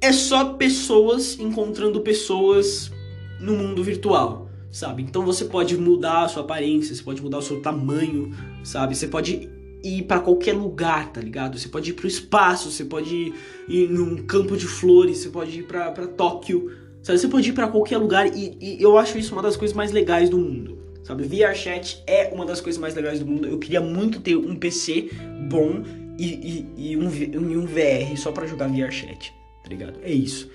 [0.00, 2.92] é só pessoas encontrando pessoas
[3.40, 5.02] no mundo virtual, sabe?
[5.02, 8.94] Então você pode mudar a sua aparência, você pode mudar o seu tamanho, sabe?
[8.96, 9.48] Você pode
[9.82, 11.58] ir para qualquer lugar, tá ligado?
[11.58, 13.32] Você pode ir pro espaço, você pode
[13.68, 16.70] ir, num campo de flores, você pode ir pra, pra Tóquio,
[17.02, 17.18] sabe?
[17.18, 19.92] Você pode ir para qualquer lugar e, e, eu acho isso uma das coisas mais
[19.92, 21.24] legais do mundo, sabe?
[21.24, 23.46] VRChat é uma das coisas mais legais do mundo.
[23.46, 25.10] Eu queria muito ter um PC
[25.48, 25.82] bom
[26.18, 29.98] e, e, e um, um VR só para jogar VRChat, tá ligado?
[30.02, 30.50] É isso.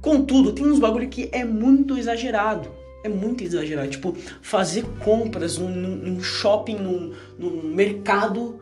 [0.00, 3.88] Contudo, tem uns bagulho que é muito exagerado é muito exagerado.
[3.88, 8.60] Tipo, fazer compras num, num shopping, num, num mercado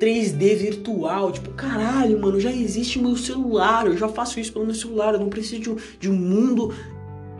[0.00, 1.32] 3D virtual.
[1.32, 3.86] Tipo, caralho, mano, já existe meu celular.
[3.86, 5.14] Eu já faço isso pelo meu celular.
[5.14, 6.72] Eu não preciso de um, de um mundo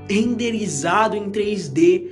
[0.09, 2.11] renderizado em 3D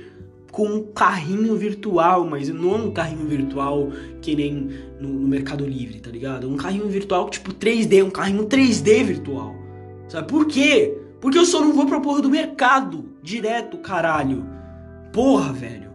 [0.51, 3.89] com um carrinho virtual, mas não um carrinho virtual
[4.21, 4.69] que nem
[5.01, 6.49] no, no Mercado Livre, tá ligado?
[6.49, 9.53] Um carrinho virtual tipo 3D, um carrinho 3D virtual.
[10.07, 10.97] Sabe por quê?
[11.19, 14.45] Porque eu só não vou pra porra do mercado direto, caralho.
[15.11, 15.91] Porra, velho.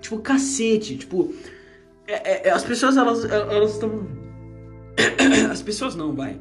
[0.00, 0.96] Tipo, cacete.
[0.96, 1.34] Tipo,
[2.06, 4.06] é, é, é as pessoas, elas elas estão.
[5.50, 6.38] as pessoas não, vai.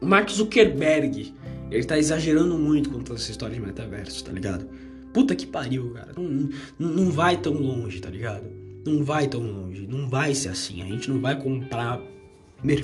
[0.00, 1.34] O Mark Zuckerberg,
[1.70, 4.66] ele tá exagerando muito com toda essa história de metaverso, tá ligado?
[5.12, 6.12] Puta que pariu, cara.
[6.16, 8.44] Não, não, não vai tão longe, tá ligado?
[8.86, 9.86] Não vai tão longe.
[9.86, 10.82] Não vai ser assim.
[10.82, 12.00] A gente não vai comprar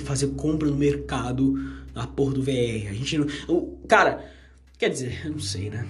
[0.03, 1.53] fazer compra no mercado
[1.93, 2.89] na porra do VR.
[2.89, 3.27] A gente não.
[3.87, 4.25] Cara,
[4.77, 5.85] quer dizer, eu não sei, né?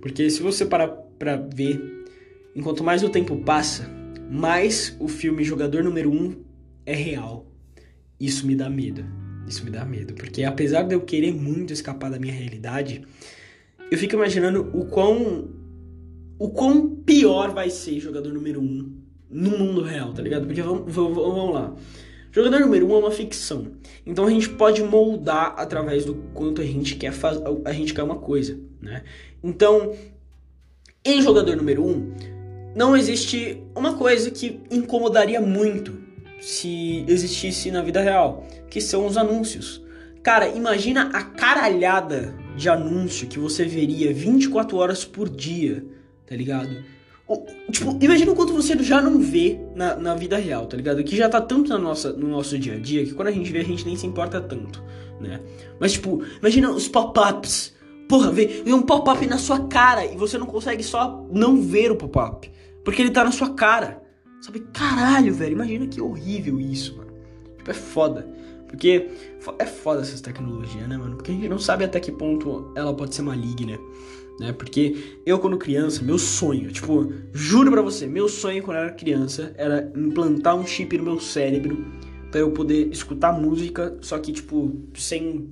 [0.00, 1.80] Porque se você parar pra ver,
[2.54, 3.88] enquanto mais o tempo passa,
[4.30, 6.36] mais o filme Jogador Número 1 um
[6.84, 7.46] é real.
[8.18, 9.04] Isso me dá medo.
[9.46, 10.14] Isso me dá medo.
[10.14, 13.02] Porque apesar de eu querer muito escapar da minha realidade,
[13.90, 15.50] eu fico imaginando o quão.
[16.38, 20.46] O quão pior vai ser jogador número 1 um no mundo real, tá ligado?
[20.46, 21.74] Porque vamos, vamos, vamos lá.
[22.32, 23.72] Jogador número 1 um é uma ficção.
[24.04, 28.02] Então a gente pode moldar através do quanto a gente quer fazer, a gente quer
[28.02, 29.02] uma coisa, né?
[29.42, 29.94] Então,
[31.04, 32.14] em jogador número 1, um,
[32.74, 36.00] não existe uma coisa que incomodaria muito
[36.40, 39.82] se existisse na vida real, que são os anúncios.
[40.22, 45.84] Cara, imagina a caralhada de anúncio que você veria 24 horas por dia,
[46.26, 46.84] tá ligado?
[47.70, 51.02] Tipo, imagina o quanto você já não vê na, na vida real, tá ligado?
[51.04, 53.50] Que já tá tanto na nossa, no nosso dia a dia que quando a gente
[53.52, 54.82] vê a gente nem se importa tanto,
[55.20, 55.40] né?
[55.78, 57.74] Mas, tipo, imagina os pop-ups.
[58.08, 61.90] Porra, vê, vê um pop-up na sua cara e você não consegue só não ver
[61.90, 62.50] o pop-up.
[62.84, 64.02] Porque ele tá na sua cara.
[64.40, 64.60] Sabe?
[64.72, 65.52] Caralho, velho.
[65.52, 67.12] Imagina que horrível isso, mano.
[67.56, 68.28] Tipo, é foda.
[68.66, 69.08] Porque
[69.58, 71.16] é foda essas tecnologias, né, mano?
[71.16, 73.78] Porque a gente não sabe até que ponto ela pode ser maligna
[74.38, 74.52] né?
[74.52, 78.92] Porque eu, quando criança, meu sonho, tipo, juro pra você, meu sonho quando eu era
[78.92, 81.84] criança era implantar um chip no meu cérebro
[82.30, 85.50] para eu poder escutar música, só que, tipo, sem,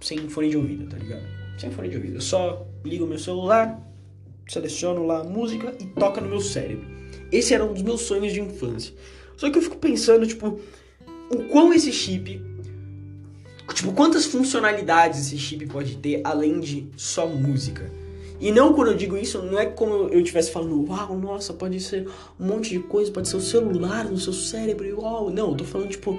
[0.00, 1.22] sem fone de ouvido, tá ligado?
[1.58, 2.14] Sem fone de ouvido.
[2.14, 3.78] Eu só ligo meu celular,
[4.48, 6.86] seleciono lá a música e toca no meu cérebro.
[7.30, 8.94] Esse era um dos meus sonhos de infância.
[9.36, 10.58] Só que eu fico pensando, tipo,
[11.30, 12.40] o quão esse chip
[13.74, 17.90] Tipo, quantas funcionalidades esse chip pode ter além de só música?
[18.40, 21.80] E não quando eu digo isso, não é como eu estivesse falando, uau, nossa, pode
[21.80, 25.28] ser um monte de coisa, pode ser o celular no seu cérebro, uau.
[25.30, 26.18] Não, eu tô falando, tipo,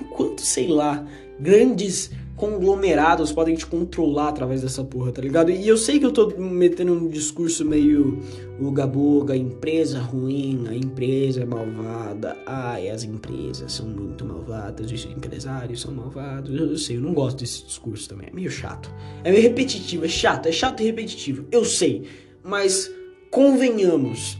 [0.00, 1.06] o quanto, sei lá,
[1.38, 5.50] grandes conglomerados podem te controlar através dessa porra, tá ligado?
[5.50, 8.18] E eu sei que eu tô metendo um discurso meio
[8.58, 15.04] uga buga, empresa ruim, a empresa é malvada, ai, as empresas são muito malvadas, os
[15.04, 16.58] empresários são malvados.
[16.58, 18.90] Eu, eu sei, eu não gosto desse discurso também, é meio chato.
[19.22, 21.44] É meio repetitivo, é chato, é chato e repetitivo.
[21.52, 22.04] Eu sei,
[22.42, 22.90] mas
[23.30, 24.38] convenhamos,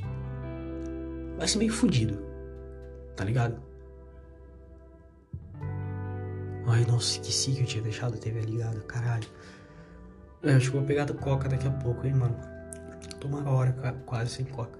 [1.36, 2.18] vai ser meio fudido,
[3.14, 3.69] tá ligado?
[6.72, 9.26] Ai, nossa, esqueci que eu tinha deixado a TV ligada, caralho.
[10.40, 12.36] É, acho que vou pegar coca daqui a pouco, hein, mano.
[13.18, 13.72] Tô uma hora
[14.06, 14.78] quase sem coca.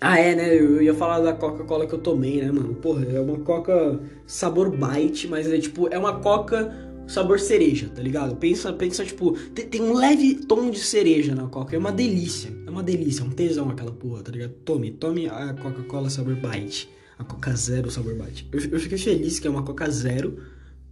[0.00, 0.54] Ah, é, né?
[0.54, 2.74] Eu ia falar da Coca-Cola que eu tomei, né, mano?
[2.76, 6.72] Porra, é uma Coca sabor bite, mas é tipo, é uma Coca
[7.08, 8.36] sabor cereja, tá ligado?
[8.36, 12.52] Pensa, pensa tipo, tem, tem, um leve tom de cereja na Coca, é uma delícia.
[12.66, 14.52] É uma delícia, é um tesão aquela porra, tá ligado?
[14.64, 18.48] Tome, tome a Coca-Cola sabor bite a Coca Zero sabor bite.
[18.52, 20.36] Eu, eu fiquei feliz que é uma Coca Zero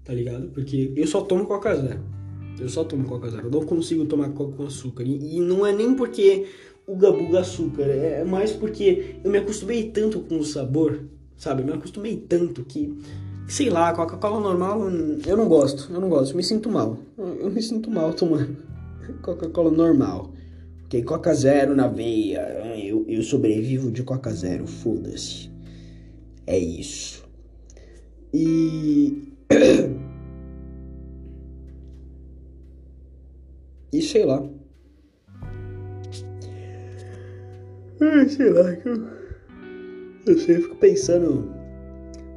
[0.05, 0.49] tá ligado?
[0.49, 2.01] Porque eu só tomo Coca Zero.
[2.61, 3.47] Eu só tomo Coca Zero.
[3.47, 5.03] Eu não consigo tomar Coca com açúcar.
[5.03, 6.47] E, e não é nem porque
[6.87, 11.01] o gabuga açúcar, é mais porque eu me acostumei tanto com o sabor,
[11.35, 11.63] sabe?
[11.63, 12.95] Eu me acostumei tanto que,
[13.49, 14.83] sei lá, Coca-Cola normal
[15.27, 15.91] eu não gosto.
[15.91, 16.33] Eu não gosto.
[16.33, 16.99] Eu me sinto mal.
[17.17, 18.57] Eu, eu me sinto mal tomando
[19.23, 20.33] Coca-Cola normal.
[20.85, 22.41] Ok, Coca Zero na veia.
[22.77, 25.54] Eu, eu sobrevivo de Coca Zero, foda-se.
[26.47, 27.25] É isso.
[28.33, 29.33] E.
[33.93, 34.43] e sei lá.
[38.29, 39.07] Sei lá, eu,
[40.27, 41.51] eu eu fico pensando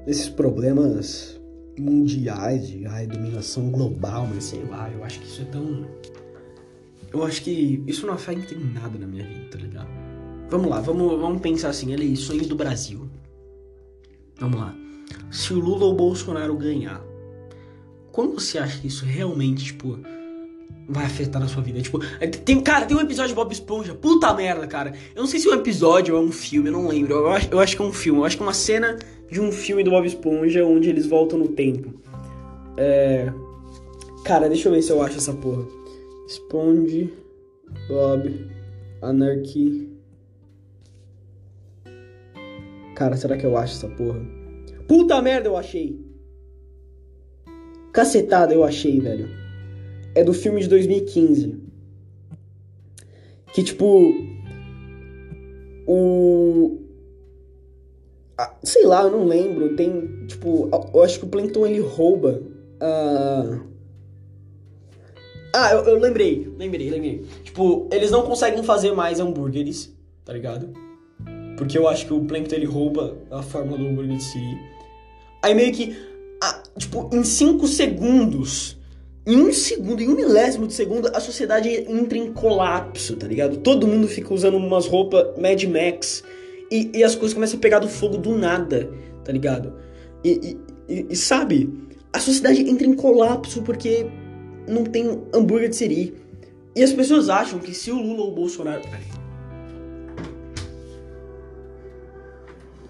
[0.05, 1.39] nesses problemas
[1.79, 5.87] mundiais de ai, dominação global, mas sei lá, eu acho que isso é tão.
[7.13, 9.89] Eu acho que isso não afeta em nada na minha vida, tá ligado?
[10.49, 13.06] Vamos lá, vamos, vamos pensar assim, eleições do Brasil.
[14.39, 14.75] Vamos lá.
[15.31, 17.01] Se o Lula ou o Bolsonaro ganhar,
[18.11, 19.99] como você acha que isso realmente, tipo,
[20.87, 21.81] vai afetar na sua vida?
[21.81, 21.99] Tipo,
[22.45, 24.93] tem, cara, tem um episódio de Bob Esponja, puta merda, cara.
[25.15, 27.13] Eu não sei se é um episódio ou é um filme, eu não lembro.
[27.13, 28.97] Eu acho, eu acho que é um filme, eu acho que é uma cena
[29.29, 31.93] de um filme do Bob Esponja onde eles voltam no tempo.
[32.77, 33.31] É.
[34.23, 35.65] Cara, deixa eu ver se eu acho essa porra.
[36.27, 37.13] Sponge,
[37.87, 38.47] Bob,
[39.01, 39.96] Anarchy.
[42.97, 44.19] Cara, será que eu acho essa porra?
[44.87, 46.03] Puta merda, eu achei.
[47.93, 49.29] Cacetada, eu achei, velho.
[50.15, 51.61] É do filme de 2015.
[53.53, 54.11] Que tipo.
[55.85, 56.79] O.
[58.35, 59.75] Ah, sei lá, eu não lembro.
[59.75, 60.25] Tem.
[60.25, 62.41] Tipo, eu acho que o Plankton ele rouba.
[62.81, 63.61] Uh...
[65.53, 67.25] Ah, eu, eu lembrei, lembrei, lembrei.
[67.43, 70.86] Tipo, eles não conseguem fazer mais hambúrgueres, tá ligado?
[71.57, 74.57] Porque eu acho que o Plankton ele rouba a fórmula do de Siri.
[75.43, 75.97] Aí meio que,
[76.41, 78.77] ah, tipo, em 5 segundos,
[79.25, 83.57] em um segundo, em um milésimo de segundo, a sociedade entra em colapso, tá ligado?
[83.57, 86.23] Todo mundo fica usando umas roupas Mad Max
[86.71, 88.89] e, e as coisas começam a pegar do fogo do nada,
[89.25, 89.73] tá ligado?
[90.23, 91.73] E, e, e, sabe,
[92.13, 94.07] a sociedade entra em colapso porque
[94.67, 96.13] não tem hambúrguer de Siri.
[96.75, 98.83] E as pessoas acham que se o Lula ou o Bolsonaro.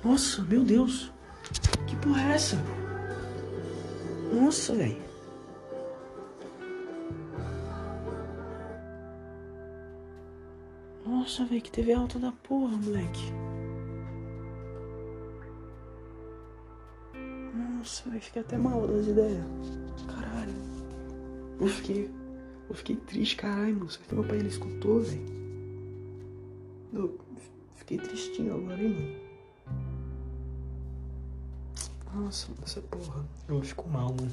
[0.03, 1.11] Nossa, meu Deus.
[1.87, 2.57] Que porra é essa?
[4.33, 5.01] Nossa, velho.
[11.05, 13.31] Nossa, velho, que TV alta da porra, moleque.
[17.53, 19.45] Nossa, velho, fiquei até mal das ideias.
[20.07, 20.53] Caralho.
[21.59, 22.09] Eu fiquei.
[22.69, 23.89] Eu fiquei triste, caralho, mano.
[23.89, 25.37] Será que meu pai ele escutou, velho?
[27.75, 29.26] Fiquei tristinho agora, hein, mano.
[32.13, 33.25] Nossa, essa porra.
[33.47, 34.31] Eu fico mal, mano.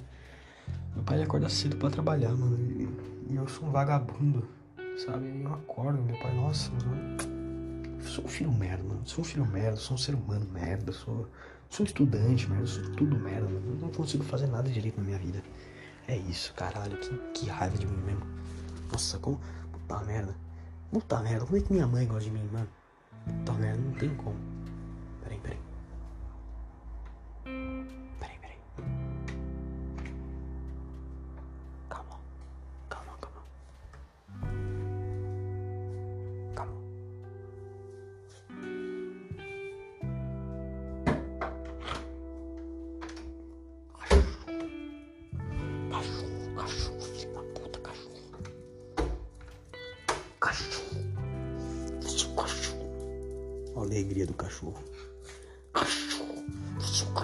[0.94, 2.56] Meu pai acorda cedo pra trabalhar, mano.
[2.58, 4.48] E, e eu sou um vagabundo,
[4.96, 5.42] sabe?
[5.42, 7.16] Eu acordo, meu pai, nossa, mano.
[7.98, 9.02] Eu sou um filho merda, mano.
[9.04, 11.28] Sou um filho merda, sou um ser humano merda, sou,
[11.68, 13.74] sou um estudante merda, sou tudo merda, mano.
[13.74, 15.42] Eu não consigo fazer nada direito na minha vida.
[16.06, 16.96] É isso, caralho.
[16.98, 18.26] Que, que raiva de mim mesmo.
[18.92, 19.40] Nossa, como.
[19.72, 20.34] Puta merda.
[20.90, 22.68] Puta merda, como é que minha mãe gosta de mim, mano?
[23.24, 24.36] Puta merda, não tem como.
[25.22, 25.40] Peraí.
[25.40, 25.58] Peraí,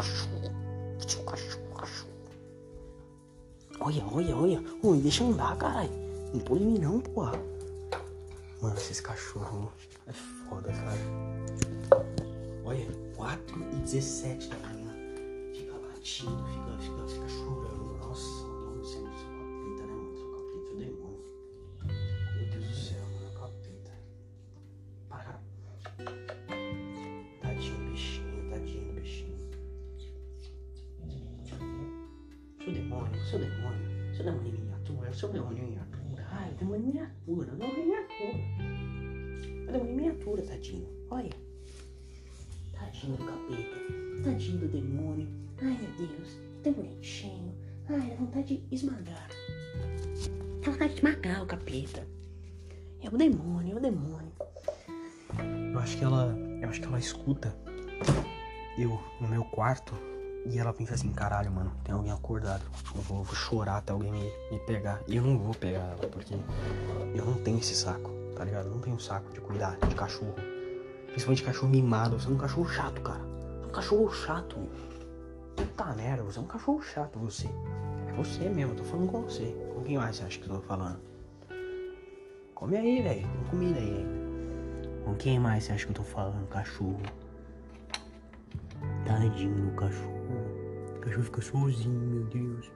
[0.01, 0.51] cachorro.
[1.21, 2.11] Um cachorro, cachorro.
[3.81, 4.65] Olha, olha, olha.
[4.83, 5.91] Oi, deixa andar, caralho.
[6.33, 7.33] Não pula em mim não, porra.
[8.63, 9.71] Mano, esses cachorros
[10.07, 12.05] é foda, cara.
[12.65, 12.87] Olha,
[13.17, 14.95] 4 e 17 da manhã.
[15.55, 17.80] Fica latindo, fica, fica, fica chorando.
[60.71, 62.63] Ela pensa assim, caralho, mano, tem alguém acordado.
[62.95, 65.01] Eu vou, vou chorar até alguém me, me pegar.
[65.07, 66.35] E eu não vou pegar ela, porque
[67.15, 68.67] eu não tenho esse saco, tá ligado?
[68.67, 70.35] Eu não tenho saco de cuidar de cachorro.
[71.09, 72.19] Principalmente cachorro mimado.
[72.19, 73.19] Você é um cachorro chato, cara.
[73.19, 74.57] Você é um cachorro chato.
[75.57, 77.49] Puta merda, você é um cachorro chato, você.
[78.09, 79.47] É você mesmo, eu tô falando com você.
[79.75, 81.01] Com quem mais você acha que eu tô falando?
[82.55, 83.23] Come aí, velho.
[83.23, 84.07] Tem comida aí.
[85.05, 86.47] Com quem mais você acha que eu tô falando?
[86.49, 87.01] Cachorro.
[89.05, 90.20] Tadinho do cachorro.
[91.01, 92.71] O cachorro fica sozinho, meu Deus.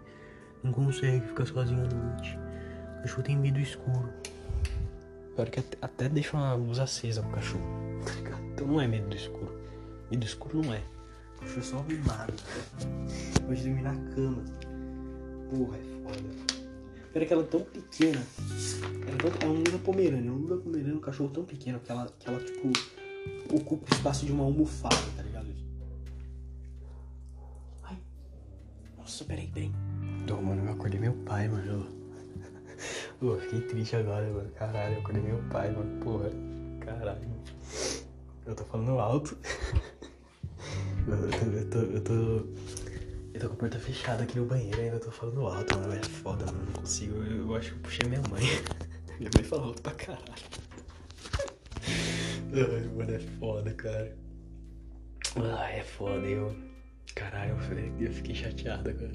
[0.63, 2.39] Não consegue ficar sozinho à noite.
[2.99, 4.09] O cachorro tem medo escuro.
[5.37, 7.69] Pior que até, até deixa uma luz acesa pro cachorro.
[8.55, 9.55] Então não é medo do escuro.
[10.11, 10.81] Medo escuro não é.
[11.37, 12.33] O cachorro é só arrumado.
[13.47, 14.43] Pode dormir na cama.
[15.51, 16.65] Porra, é foda.
[17.13, 18.23] Pera que ela é tão pequena.
[19.07, 20.33] Ela é, tão, é um Lula Pomerânia.
[20.33, 22.73] Um Lula Pomerânia, um cachorro tão pequeno que ela, que ela, tipo,
[23.55, 25.24] ocupa o espaço de uma almofada, tá
[29.23, 29.71] Peraí, peraí.
[30.27, 31.87] Tô, mano, eu acordei meu pai, mano.
[33.21, 34.51] Pô, fiquei triste agora, mano.
[34.51, 36.01] Caralho, eu acordei meu pai, mano.
[36.03, 36.31] Porra.
[36.81, 37.29] Caralho.
[38.45, 39.39] Eu tô falando alto.
[41.07, 42.13] eu, tô, eu, tô, eu tô.
[43.35, 45.95] Eu tô com a porta fechada aqui no banheiro ainda tô falando alto, mano.
[45.95, 46.65] É foda, mano.
[46.65, 47.17] Não consigo.
[47.23, 48.43] Eu, eu acho que eu puxei minha mãe.
[49.19, 50.25] minha mãe falou alto pra caralho.
[52.53, 54.17] Ai, mano, é foda, cara.
[55.37, 56.27] Ai, é foda.
[56.27, 56.74] Eu.
[57.25, 57.57] Caralho,
[57.99, 59.11] eu fiquei chateado agora.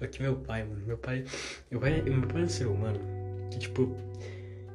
[0.00, 0.82] Aqui meu pai, mano.
[0.86, 1.22] Meu pai.
[1.70, 2.98] Meu pai, meu pai é um ser humano
[3.50, 3.94] que, tipo.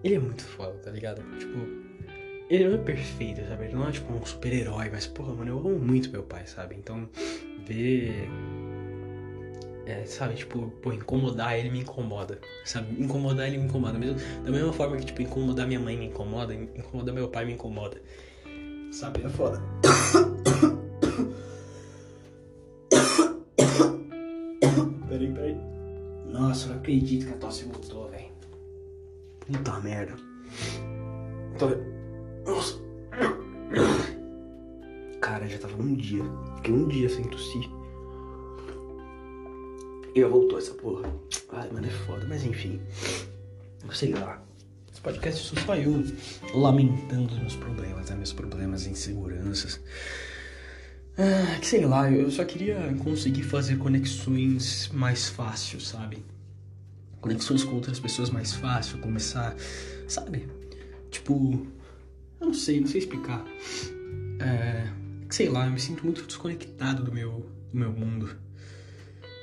[0.04, 1.24] Ele é muito foda, tá ligado?
[1.40, 1.58] Tipo.
[2.50, 3.66] Ele não é perfeito, sabe?
[3.66, 6.76] Ele não é tipo um super-herói, mas, porra, mano, eu amo muito meu pai, sabe?
[6.76, 7.10] Então,
[7.66, 8.30] ver.
[9.88, 12.40] É, sabe, tipo, pô, incomodar ele me incomoda.
[12.64, 13.02] Sabe?
[13.02, 13.98] Incomodar ele me incomoda.
[13.98, 17.54] Mesmo, da mesma forma que, tipo, incomodar minha mãe me incomoda, incomodar meu pai me
[17.54, 18.00] incomoda.
[18.92, 19.24] Sabe?
[19.24, 19.60] É foda.
[26.34, 28.26] Nossa, eu não acredito que a tosse voltou, velho.
[29.40, 30.16] Puta merda.
[31.60, 31.70] Tô...
[32.50, 32.82] Nossa.
[35.22, 36.24] Cara, já tava um dia.
[36.56, 37.70] Fiquei um dia sem tossir.
[40.16, 41.08] E já voltou essa porra.
[41.50, 42.26] Ai, mano, é foda.
[42.28, 42.82] Mas enfim.
[43.92, 44.44] Sei lá.
[44.92, 46.04] Esse podcast só eu
[46.56, 48.16] lamentando os meus problemas, né?
[48.16, 49.80] Meus problemas e inseguranças.
[51.16, 56.26] Ah, que sei lá, eu só queria conseguir fazer conexões mais fácil, sabe?
[57.22, 59.56] Conexões com outras pessoas mais fácil, começar,
[60.08, 60.48] sabe?
[61.12, 61.68] Tipo,
[62.42, 63.46] eu não sei, não sei explicar.
[64.40, 64.88] É,
[65.30, 68.36] sei lá, eu me sinto muito desconectado do meu, do meu mundo.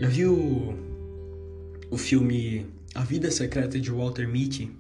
[0.00, 0.76] Já viu
[1.88, 2.66] o filme
[2.96, 4.72] A Vida Secreta de Walter Mitty?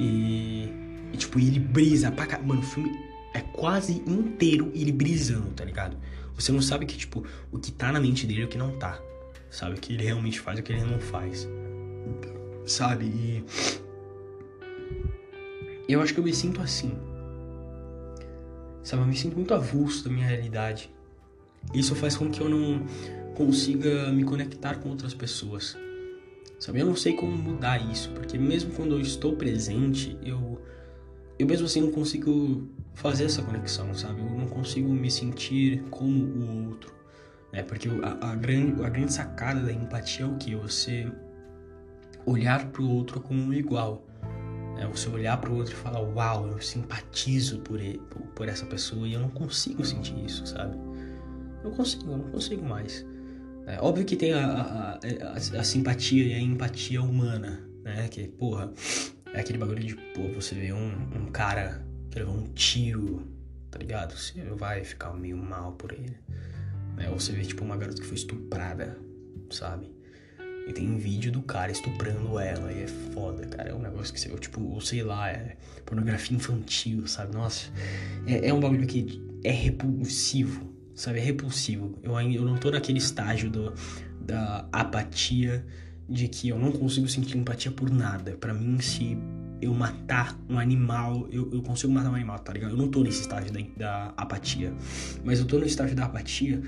[0.00, 0.70] E,
[1.12, 2.38] e tipo, ele brisa pra cá.
[2.38, 2.90] Mano, o filme
[3.34, 5.96] é quase inteiro ele brisando, tá ligado?
[6.36, 8.78] Você não sabe que, tipo, o que tá na mente dele e o que não
[8.78, 9.00] tá.
[9.50, 9.76] Sabe?
[9.76, 11.48] O que ele realmente faz e o que ele não faz.
[12.64, 13.04] Sabe?
[13.04, 13.44] E.
[15.88, 16.96] Eu acho que eu me sinto assim.
[18.82, 19.02] Sabe?
[19.02, 20.90] Eu me sinto muito avulso da minha realidade.
[21.72, 22.84] Isso faz com que eu não
[23.34, 25.76] consiga me conectar com outras pessoas.
[26.58, 26.80] Sabe?
[26.80, 30.60] Eu não sei como mudar isso, porque mesmo quando eu estou presente, eu
[31.38, 34.20] eu mesmo assim não consigo fazer essa conexão, sabe?
[34.20, 36.94] Eu não consigo me sentir como o outro.
[37.52, 37.62] Né?
[37.62, 40.54] Porque a, a, grande, a grande sacada da empatia é o que?
[40.54, 41.10] Você
[42.26, 44.04] olhar para o outro como um igual.
[44.76, 44.88] Né?
[44.92, 48.00] Você olhar para o outro e falar, uau, eu simpatizo por, ele,
[48.34, 50.76] por, essa pessoa e eu não consigo sentir isso, sabe?
[51.62, 53.04] Não consigo, eu não consigo mais.
[53.66, 58.08] É, óbvio que tem a, a, a, a simpatia e a empatia humana, né?
[58.08, 58.72] Que, porra,
[59.34, 63.26] é aquele bagulho de, pô, você vê um, um cara que levou um tiro,
[63.68, 64.16] tá ligado?
[64.16, 66.16] Você vai ficar meio mal por ele.
[66.96, 67.10] Né?
[67.10, 68.96] Ou você vê, tipo, uma garota que foi estuprada,
[69.50, 69.92] sabe?
[70.68, 73.70] E tem vídeo do cara estuprando ela e é foda, cara.
[73.70, 77.34] É um negócio que você, tipo, ou sei lá, é pornografia infantil, sabe?
[77.34, 77.70] Nossa,
[78.26, 81.18] é, é um bagulho que é repulsivo, sabe?
[81.18, 81.98] É repulsivo.
[82.04, 83.74] Eu, eu não tô naquele estágio do,
[84.20, 85.66] da apatia
[86.08, 88.36] de que eu não consigo sentir empatia por nada.
[88.36, 89.16] Para mim, se
[89.60, 92.72] eu matar um animal, eu, eu, consigo matar um animal, tá ligado?
[92.72, 94.74] Eu não tô nesse estágio da, da apatia.
[95.24, 96.62] Mas eu tô no estágio da apatia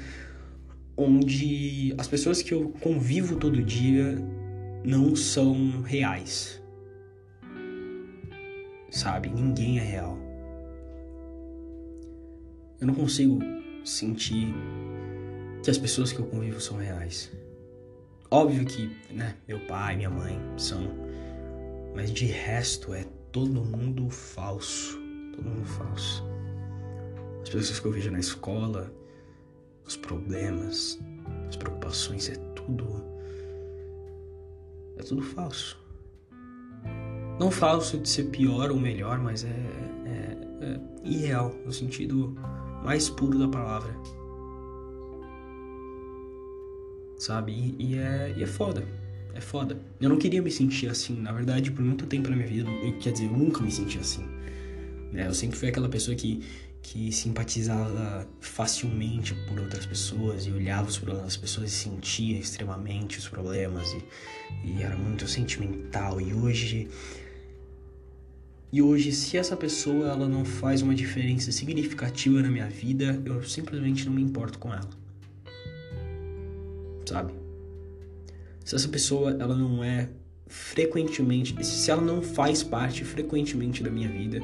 [0.97, 4.17] onde as pessoas que eu convivo todo dia
[4.83, 6.63] não são reais.
[8.91, 9.29] Sabe?
[9.29, 10.19] Ninguém é real.
[12.81, 13.39] Eu não consigo
[13.85, 14.55] sentir
[15.63, 17.36] que as pessoas que eu convivo são reais.
[18.31, 20.83] Óbvio que, né, meu pai, minha mãe são.
[21.95, 24.99] Mas de resto é todo mundo falso.
[25.35, 26.25] Todo mundo falso.
[27.43, 28.93] As pessoas que eu vejo na escola,
[29.85, 30.99] os problemas,
[31.49, 33.05] as preocupações, é tudo.
[34.97, 35.79] É tudo falso.
[37.39, 42.35] Não falso de ser pior ou melhor, mas é, é, é irreal, no sentido
[42.83, 43.95] mais puro da palavra.
[47.19, 47.53] Sabe?
[47.53, 48.87] E, e, é, e é foda.
[49.35, 49.79] É foda.
[50.01, 52.71] Eu não queria me sentir assim, na verdade, por muito tempo na minha vida.
[52.71, 54.25] Eu, quer dizer, eu nunca me senti assim.
[55.13, 55.27] Né?
[55.27, 56.43] Eu sempre fui aquela pessoa que
[56.87, 63.19] que simpatizava facilmente por outras pessoas e olhava os problemas das pessoas e sentia extremamente
[63.19, 66.89] os problemas e, e era muito sentimental e hoje
[68.73, 73.43] e hoje se essa pessoa ela não faz uma diferença significativa na minha vida eu
[73.43, 74.89] simplesmente não me importo com ela
[77.07, 77.33] sabe
[78.65, 80.09] se essa pessoa ela não é
[80.47, 84.41] frequentemente se ela não faz parte frequentemente da minha vida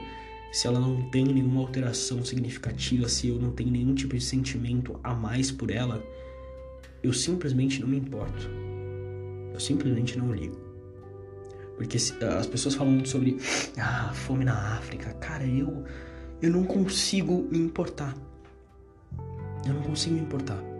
[0.52, 5.00] se ela não tem nenhuma alteração significativa, se eu não tenho nenhum tipo de sentimento
[5.02, 6.04] a mais por ela,
[7.02, 8.50] eu simplesmente não me importo.
[9.54, 10.60] Eu simplesmente não ligo.
[11.78, 13.38] Porque as pessoas falam muito sobre
[13.78, 15.14] ah, fome na África.
[15.14, 15.84] Cara, eu
[16.42, 18.14] eu não consigo me importar.
[19.66, 20.71] Eu não consigo me importar.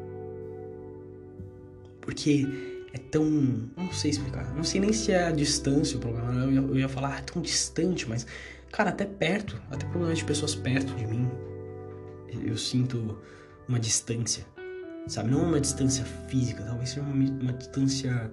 [2.03, 2.46] Porque
[2.92, 3.24] é tão.
[3.24, 4.55] Não sei explicar.
[4.55, 6.34] Não sei nem se é a distância o problema.
[6.34, 8.26] Eu ia, eu ia falar, ah, é tão distante, mas
[8.72, 11.30] cara, até perto, até provavelmente pessoas perto de mim,
[12.42, 13.18] eu sinto
[13.68, 14.44] uma distância,
[15.07, 15.30] sabe?
[15.30, 18.32] Não uma distância física, talvez seja uma, uma distância,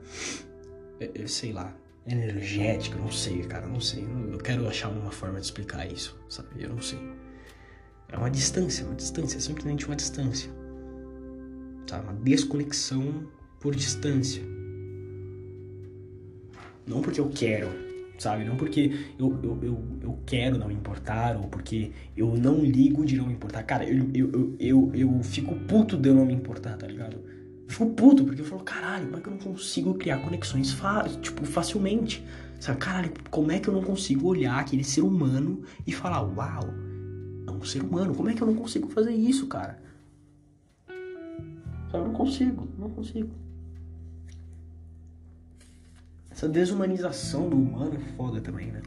[1.00, 1.76] é, é, sei lá,
[2.08, 4.08] energética, não sei, cara, não sei.
[4.32, 6.50] Eu quero achar uma forma de explicar isso, sabe?
[6.58, 7.00] Eu não sei.
[8.08, 10.50] É uma distância, uma distância, é simplesmente uma distância.
[11.86, 12.06] Sabe?
[12.06, 13.28] Uma desconexão
[13.60, 14.42] por distância.
[16.88, 17.70] Não porque eu quero,
[18.18, 18.44] sabe?
[18.44, 23.16] Não porque eu, eu, eu, eu, quero não importar ou porque eu não ligo de
[23.16, 23.64] não importar.
[23.64, 27.18] Cara, eu, eu, eu, eu, eu fico puto de eu não me importar, tá ligado?
[27.18, 30.72] Eu fico puto porque eu falo, caralho, como é que eu não consigo criar conexões
[30.72, 32.26] fa tipo, facilmente?
[32.60, 36.64] Sabe, caralho, como é que eu não consigo olhar aquele ser humano e falar, uau,
[37.48, 39.82] é um ser humano, como é que eu não consigo fazer isso, cara?
[41.92, 43.49] Sabe, eu não consigo, não consigo.
[46.40, 48.82] Essa desumanização do humano é foda também, né?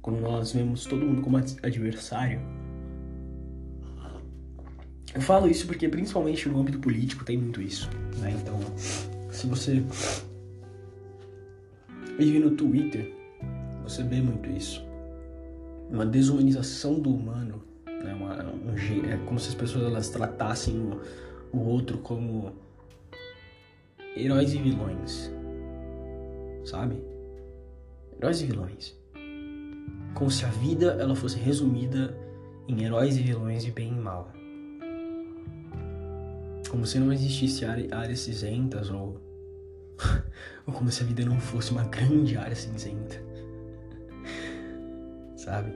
[0.00, 2.40] Quando nós vemos todo mundo como adversário.
[5.12, 8.30] Eu falo isso porque, principalmente no âmbito político, tem muito isso, né?
[8.30, 9.82] Então, se você
[12.16, 13.12] vive no Twitter,
[13.82, 14.86] você vê muito isso.
[15.90, 18.14] Uma desumanização do humano, né?
[18.14, 21.00] Uma, um, é como se as pessoas elas tratassem o,
[21.52, 22.52] o outro como
[24.16, 25.41] heróis e vilões
[26.64, 27.02] sabe?
[28.16, 28.96] Heróis e vilões.
[30.14, 32.16] Como se a vida ela fosse resumida
[32.68, 34.30] em heróis e vilões de bem e mal.
[36.70, 39.20] Como se não existisse áreas cinzentas ou
[40.66, 43.16] ou como se a vida não fosse uma grande área cinzenta.
[45.36, 45.72] Sabe?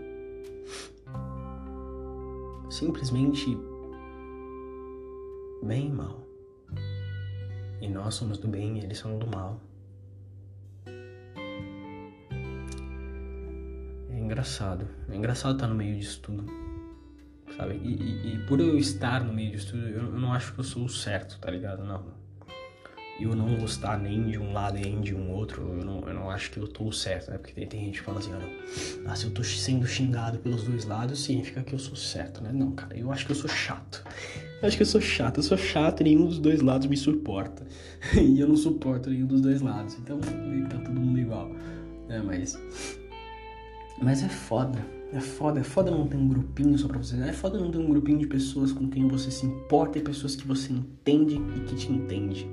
[2.70, 3.56] Simplesmente
[5.62, 6.26] bem e mal.
[7.80, 9.60] E nós somos do bem e eles são do mal.
[14.26, 14.88] Engraçado.
[15.08, 16.44] É engraçado estar no meio disso tudo.
[17.56, 17.80] Sabe?
[17.82, 20.58] E, e, e por eu estar no meio disso tudo, eu, eu, não acho que
[20.58, 21.84] eu sou o certo, tá ligado?
[21.84, 22.04] Não.
[23.18, 26.30] Eu não gostar nem de um lado nem de um outro, eu não, eu não
[26.30, 27.38] acho que eu tô certo, né?
[27.38, 29.10] Porque tem, tem gente que fala assim, ah.
[29.10, 32.50] Ah, se eu tô sendo xingado pelos dois lados, significa que eu sou certo, né?
[32.52, 34.04] Não, cara, eu acho que eu sou chato.
[34.60, 36.96] Eu acho que eu sou chato, eu sou chato e nenhum dos dois lados me
[36.96, 37.66] suporta.
[38.12, 39.96] e eu não suporto nenhum dos dois lados.
[39.98, 41.48] Então tá todo mundo igual.
[42.06, 42.22] Né?
[42.22, 42.58] Mas
[44.02, 44.96] mas é foda.
[45.12, 47.16] É foda, é foda não ter um grupinho só pra você.
[47.20, 50.34] É foda não ter um grupinho de pessoas com quem você se importa e pessoas
[50.34, 52.48] que você entende e que te entende.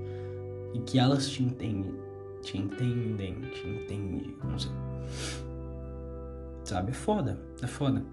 [0.74, 1.94] E que elas te entendem.
[2.42, 4.72] Te entendem, te entendem, não sei.
[6.64, 6.92] Sabe?
[6.92, 8.04] É foda, é foda.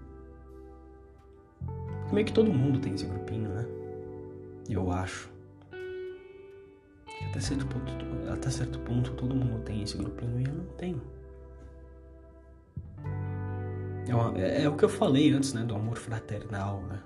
[2.11, 3.65] Meio que todo mundo tem esse grupinho, né?
[4.69, 5.29] Eu acho.
[7.29, 7.91] Até certo ponto,
[8.31, 11.01] até certo ponto todo mundo tem esse grupinho e eu não tenho.
[14.07, 15.63] É, uma, é, é, o que eu falei antes, né?
[15.63, 16.99] Do amor fraternal, né?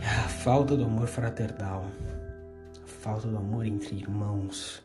[0.00, 1.86] A falta do amor fraternal.
[2.82, 4.82] A falta do amor entre irmãos.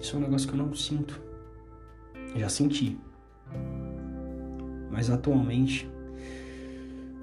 [0.00, 1.20] Isso é um negócio que eu não sinto.
[2.34, 2.98] Já senti.
[4.90, 5.88] Mas atualmente.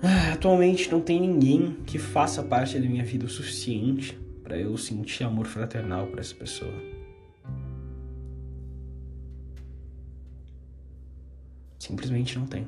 [0.02, 4.78] Ah, atualmente não tem ninguém que faça parte da minha vida o suficiente para eu
[4.78, 6.93] sentir amor fraternal por essa pessoa.
[11.84, 12.66] Simplesmente não tem.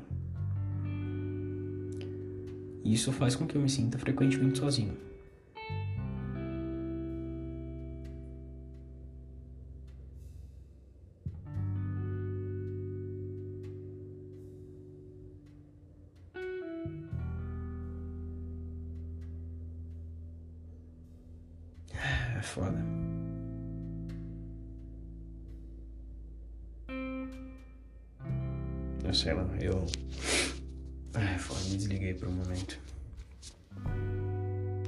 [2.83, 4.93] E isso faz com que eu me sinta frequentemente sozinho.
[22.37, 22.83] É foda.
[29.15, 29.85] Sei lá, eu.
[31.13, 32.77] É foda, me desliguei por um momento.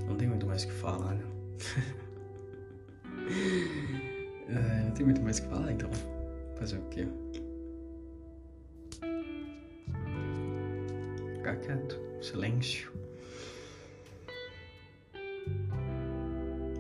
[0.06, 1.24] Não tem muito mais o que falar, né?
[4.50, 5.90] é, não tem muito mais o que falar, então.
[6.58, 7.08] Fazer o quê?
[11.36, 11.98] Ficar quieto.
[12.22, 12.92] Silêncio.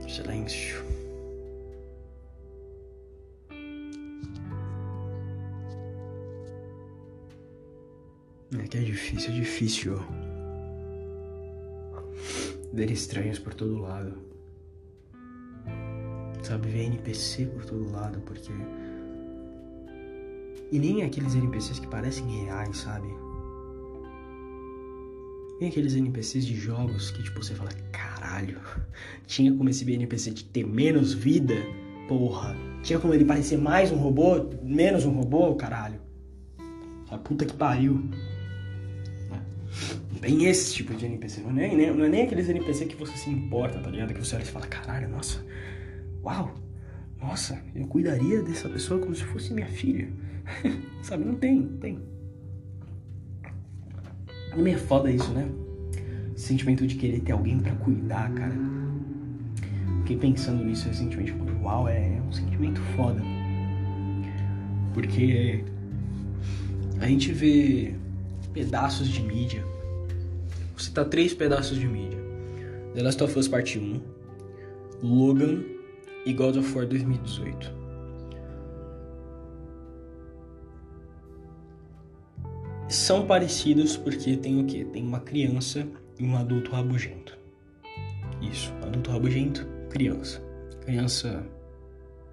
[0.09, 0.86] Silêncio.
[9.17, 9.99] Difícil, é difícil
[12.73, 14.17] ver estranhos por todo lado.
[16.43, 18.53] Sabe, ver NPC por todo lado, porque.
[20.71, 23.07] E nem aqueles NPCs que parecem reais, sabe?
[25.59, 28.59] Nem aqueles NPCs de jogos que, tipo, você fala, caralho,
[29.25, 31.55] tinha como esse NPC de ter menos vida?
[32.07, 35.99] Porra, tinha como ele parecer mais um robô, menos um robô, caralho.
[37.09, 38.09] A puta que pariu.
[40.19, 41.41] Bem esse tipo de NPC.
[41.41, 44.13] Não é, nem, não é nem aqueles NPC que você se importa, tá ligado?
[44.13, 45.43] Que você olha e fala, caralho, nossa,
[46.23, 46.53] uau,
[47.21, 50.09] nossa, eu cuidaria dessa pessoa como se fosse minha filha.
[51.01, 51.99] Sabe, não tem, não tem.
[54.51, 55.47] É meio foda isso, né?
[56.37, 58.55] sentimento de querer ter alguém para cuidar, cara.
[59.99, 61.33] Fiquei pensando nisso recentemente.
[61.61, 63.21] Uau, é, é um sentimento foda.
[64.93, 65.63] Porque
[67.01, 67.95] a gente vê
[68.53, 69.65] pedaços de mídia
[70.77, 72.19] Vou citar três pedaços de mídia:
[72.93, 73.99] The Last of Us Parte 1,
[75.01, 75.63] Logan
[76.23, 77.73] e God of War 2018.
[82.87, 84.85] São parecidos porque tem o quê?
[84.85, 85.87] Tem uma criança
[86.19, 87.35] e um adulto rabugento.
[88.39, 90.39] Isso, adulto rabugento, criança.
[90.81, 91.43] Criança,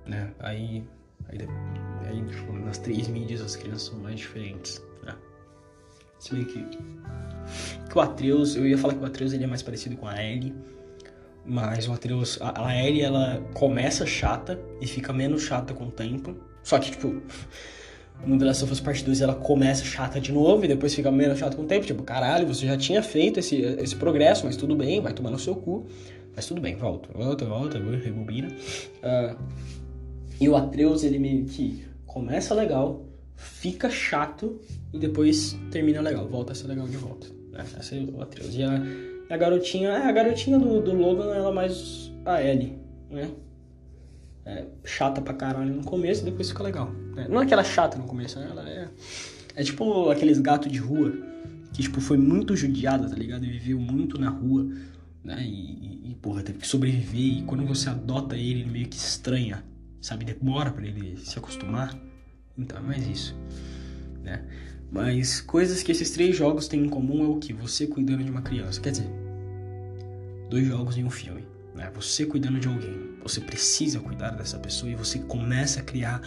[0.05, 0.35] né?
[0.41, 0.85] Aí,
[1.29, 1.39] aí,
[2.03, 5.17] aí tipo, nas três mídias as crianças são mais diferentes, né?
[6.19, 6.59] Se bem que
[7.89, 10.23] que o Atreus, eu ia falar que o Atreus ele é mais parecido com a
[10.23, 10.55] Ellie,
[11.45, 15.91] mas o Atreus, a, a Ellie ela começa chata e fica menos chata com o
[15.91, 16.37] tempo.
[16.63, 17.23] Só que, tipo,
[18.27, 21.11] no The Last of Us Part 2 ela começa chata de novo e depois fica
[21.11, 21.87] menos chata com o tempo.
[21.87, 25.39] Tipo, caralho, você já tinha feito esse, esse progresso, mas tudo bem, vai tomar no
[25.39, 25.87] seu cu.
[26.35, 28.49] Mas tudo bem, volta, volta, volta, rebobina.
[28.49, 29.37] Uh,
[30.41, 33.05] e o Atreus, ele meio que começa legal,
[33.37, 34.61] fica chato
[34.93, 37.26] e depois termina legal, volta a ser legal de volta.
[37.51, 37.64] Né?
[37.78, 38.55] Essa é o Atreus.
[38.55, 38.82] E a,
[39.30, 42.78] a garotinha, é, a garotinha do, do Logan, ela é mais a Ellie,
[43.11, 43.30] né?
[44.47, 46.91] É chata pra caralho no começo e depois fica legal.
[47.14, 47.26] Né?
[47.28, 48.49] Não é aquela chata no começo, né?
[48.51, 48.89] Ela é.
[49.57, 51.12] É tipo aqueles gatos de rua
[51.72, 53.45] que, tipo, foi muito judiada, tá ligado?
[53.45, 54.68] E viveu muito na rua,
[55.22, 55.43] né?
[55.43, 57.39] E, e, porra, teve que sobreviver.
[57.39, 59.64] E quando você adota ele, ele meio que estranha,
[60.01, 60.24] sabe?
[60.24, 61.97] Demora para ele se acostumar.
[62.57, 63.37] Então é mais isso,
[64.23, 64.45] né?
[64.91, 67.53] Mas coisas que esses três jogos têm em comum é o que?
[67.53, 68.81] Você cuidando de uma criança.
[68.81, 69.11] Quer dizer,
[70.49, 71.45] dois jogos em um filme.
[71.75, 71.91] Né?
[71.97, 73.19] Você cuidando de alguém.
[73.21, 76.23] Você precisa cuidar dessa pessoa e você começa a criar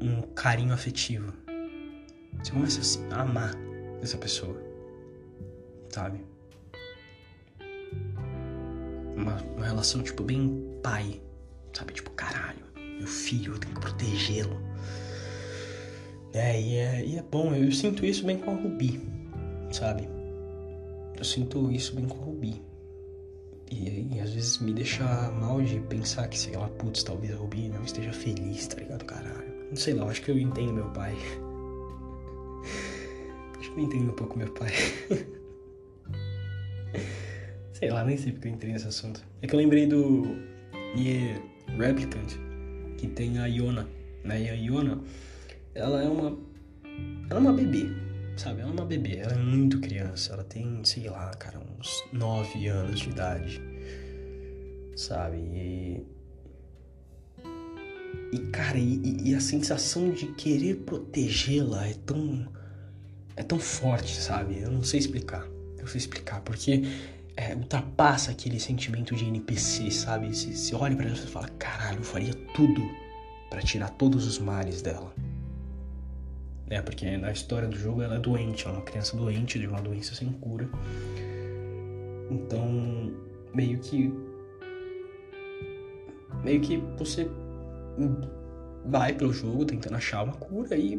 [0.00, 1.34] um carinho afetivo.
[2.42, 3.54] Você começa a amar
[4.00, 4.56] essa pessoa.
[5.90, 6.24] Sabe?
[9.14, 11.20] Uma, uma relação, tipo, bem pai.
[11.74, 11.92] Sabe?
[11.92, 14.72] Tipo, caralho, meu filho, eu tenho que protegê-lo
[16.34, 19.00] é, e é, e é bom, eu sinto isso bem com a Rubi,
[19.70, 20.08] sabe?
[21.16, 22.62] Eu sinto isso bem com a Rubi.
[23.70, 27.36] E, e, às vezes me deixa mal de pensar que, sei lá, putz, talvez a
[27.36, 29.52] Rubi não esteja feliz, tá ligado, caralho?
[29.70, 31.14] Não sei lá, acho que eu entendo meu pai.
[33.58, 34.72] acho que eu entendo um pouco meu pai.
[37.72, 39.24] sei lá, nem sei porque eu entrei nesse assunto.
[39.40, 40.36] É que eu lembrei do
[40.96, 41.40] Yeah
[41.78, 42.34] Replicant,
[42.98, 43.88] que tem a Iona,
[44.24, 44.42] né?
[44.42, 45.00] E a Iona
[45.74, 46.38] ela é uma.
[47.30, 47.88] Ela é uma bebê,
[48.36, 48.60] sabe?
[48.60, 50.34] Ela é uma bebê, ela é muito criança.
[50.34, 53.60] Ela tem, sei lá, cara, uns 9 anos de idade,
[54.96, 55.38] sabe?
[55.38, 56.06] E.
[58.32, 62.46] E, cara, e, e a sensação de querer protegê-la é tão.
[63.34, 64.60] É tão forte, sabe?
[64.60, 65.46] Eu não sei explicar.
[65.78, 66.82] Eu sei explicar, porque
[67.34, 70.34] é, ultrapassa aquele sentimento de NPC, sabe?
[70.34, 72.82] Você, olha pra ela e fala: caralho, eu faria tudo
[73.48, 75.14] para tirar todos os males dela
[76.72, 76.80] né?
[76.80, 79.82] Porque na história do jogo ela é doente, ela é uma criança doente de uma
[79.82, 80.66] doença sem cura.
[82.30, 83.12] Então,
[83.54, 84.10] meio que.
[86.42, 87.30] Meio que você
[88.86, 90.98] vai pelo jogo tentando achar uma cura e.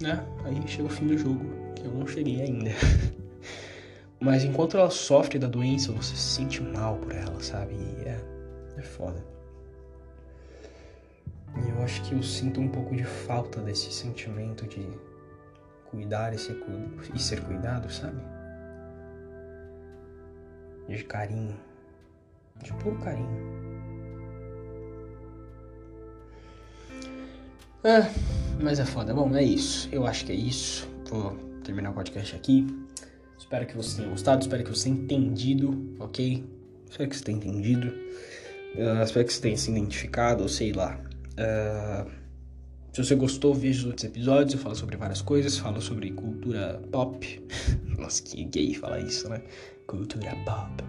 [0.00, 0.26] né?
[0.44, 1.44] Aí chega o fim do jogo,
[1.76, 2.70] que eu não cheguei ainda.
[4.18, 7.74] Mas enquanto ela sofre da doença, você se sente mal por ela, sabe?
[7.74, 8.20] E é,
[8.78, 9.22] é foda.
[11.62, 14.86] E eu acho que eu sinto um pouco de falta desse sentimento de
[15.90, 16.56] cuidar e ser,
[17.14, 18.20] e ser cuidado, sabe?
[20.88, 21.56] De carinho.
[22.62, 23.70] De puro carinho.
[27.82, 28.10] É,
[28.60, 29.14] mas é foda.
[29.14, 29.88] Bom, é isso.
[29.90, 30.88] Eu acho que é isso.
[31.08, 31.32] Vou
[31.64, 32.66] terminar o podcast aqui.
[33.38, 36.44] Espero que você tenha gostado, espero que você tenha entendido, ok?
[36.88, 37.88] Espero que você tenha entendido.
[37.88, 41.00] Uh, espero que você tenha se identificado, ou sei lá.
[41.32, 42.19] Uh,
[42.92, 44.54] se você gostou, veja os outros episódios.
[44.54, 45.56] Eu falo sobre várias coisas.
[45.56, 47.42] Falo sobre cultura pop.
[47.98, 49.42] Nossa, que gay falar isso, né?
[49.86, 50.84] Cultura pop.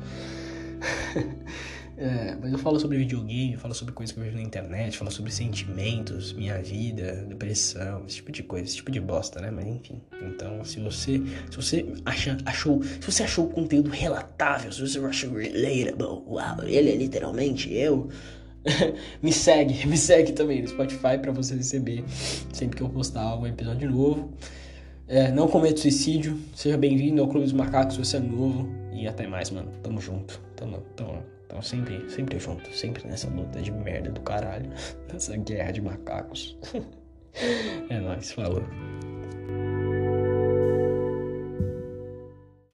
[1.97, 5.11] É, mas eu falo sobre videogame, falo sobre coisas que eu vejo na internet, falo
[5.11, 9.51] sobre sentimentos, minha vida, depressão, esse tipo de coisa, esse tipo de bosta, né?
[9.51, 10.01] Mas enfim.
[10.19, 11.21] Então, se você,
[11.51, 16.63] se você acha, achou, se você achou o conteúdo relatável, se você achou relatable, uau,
[16.63, 18.09] ele é literalmente eu.
[19.21, 22.03] me segue, me segue também no Spotify para você receber
[22.53, 24.33] sempre que eu postar algum episódio novo.
[25.07, 28.69] É, não cometa suicídio, seja bem-vindo ao Clube dos Macacos você é novo.
[28.93, 29.69] E até mais, mano.
[29.81, 30.39] Tamo junto.
[30.55, 34.69] Tamo, tamo, então sempre, sempre junto, sempre nessa luta de merda do caralho,
[35.11, 36.57] nessa guerra de macacos.
[37.89, 38.63] é nóis, falou.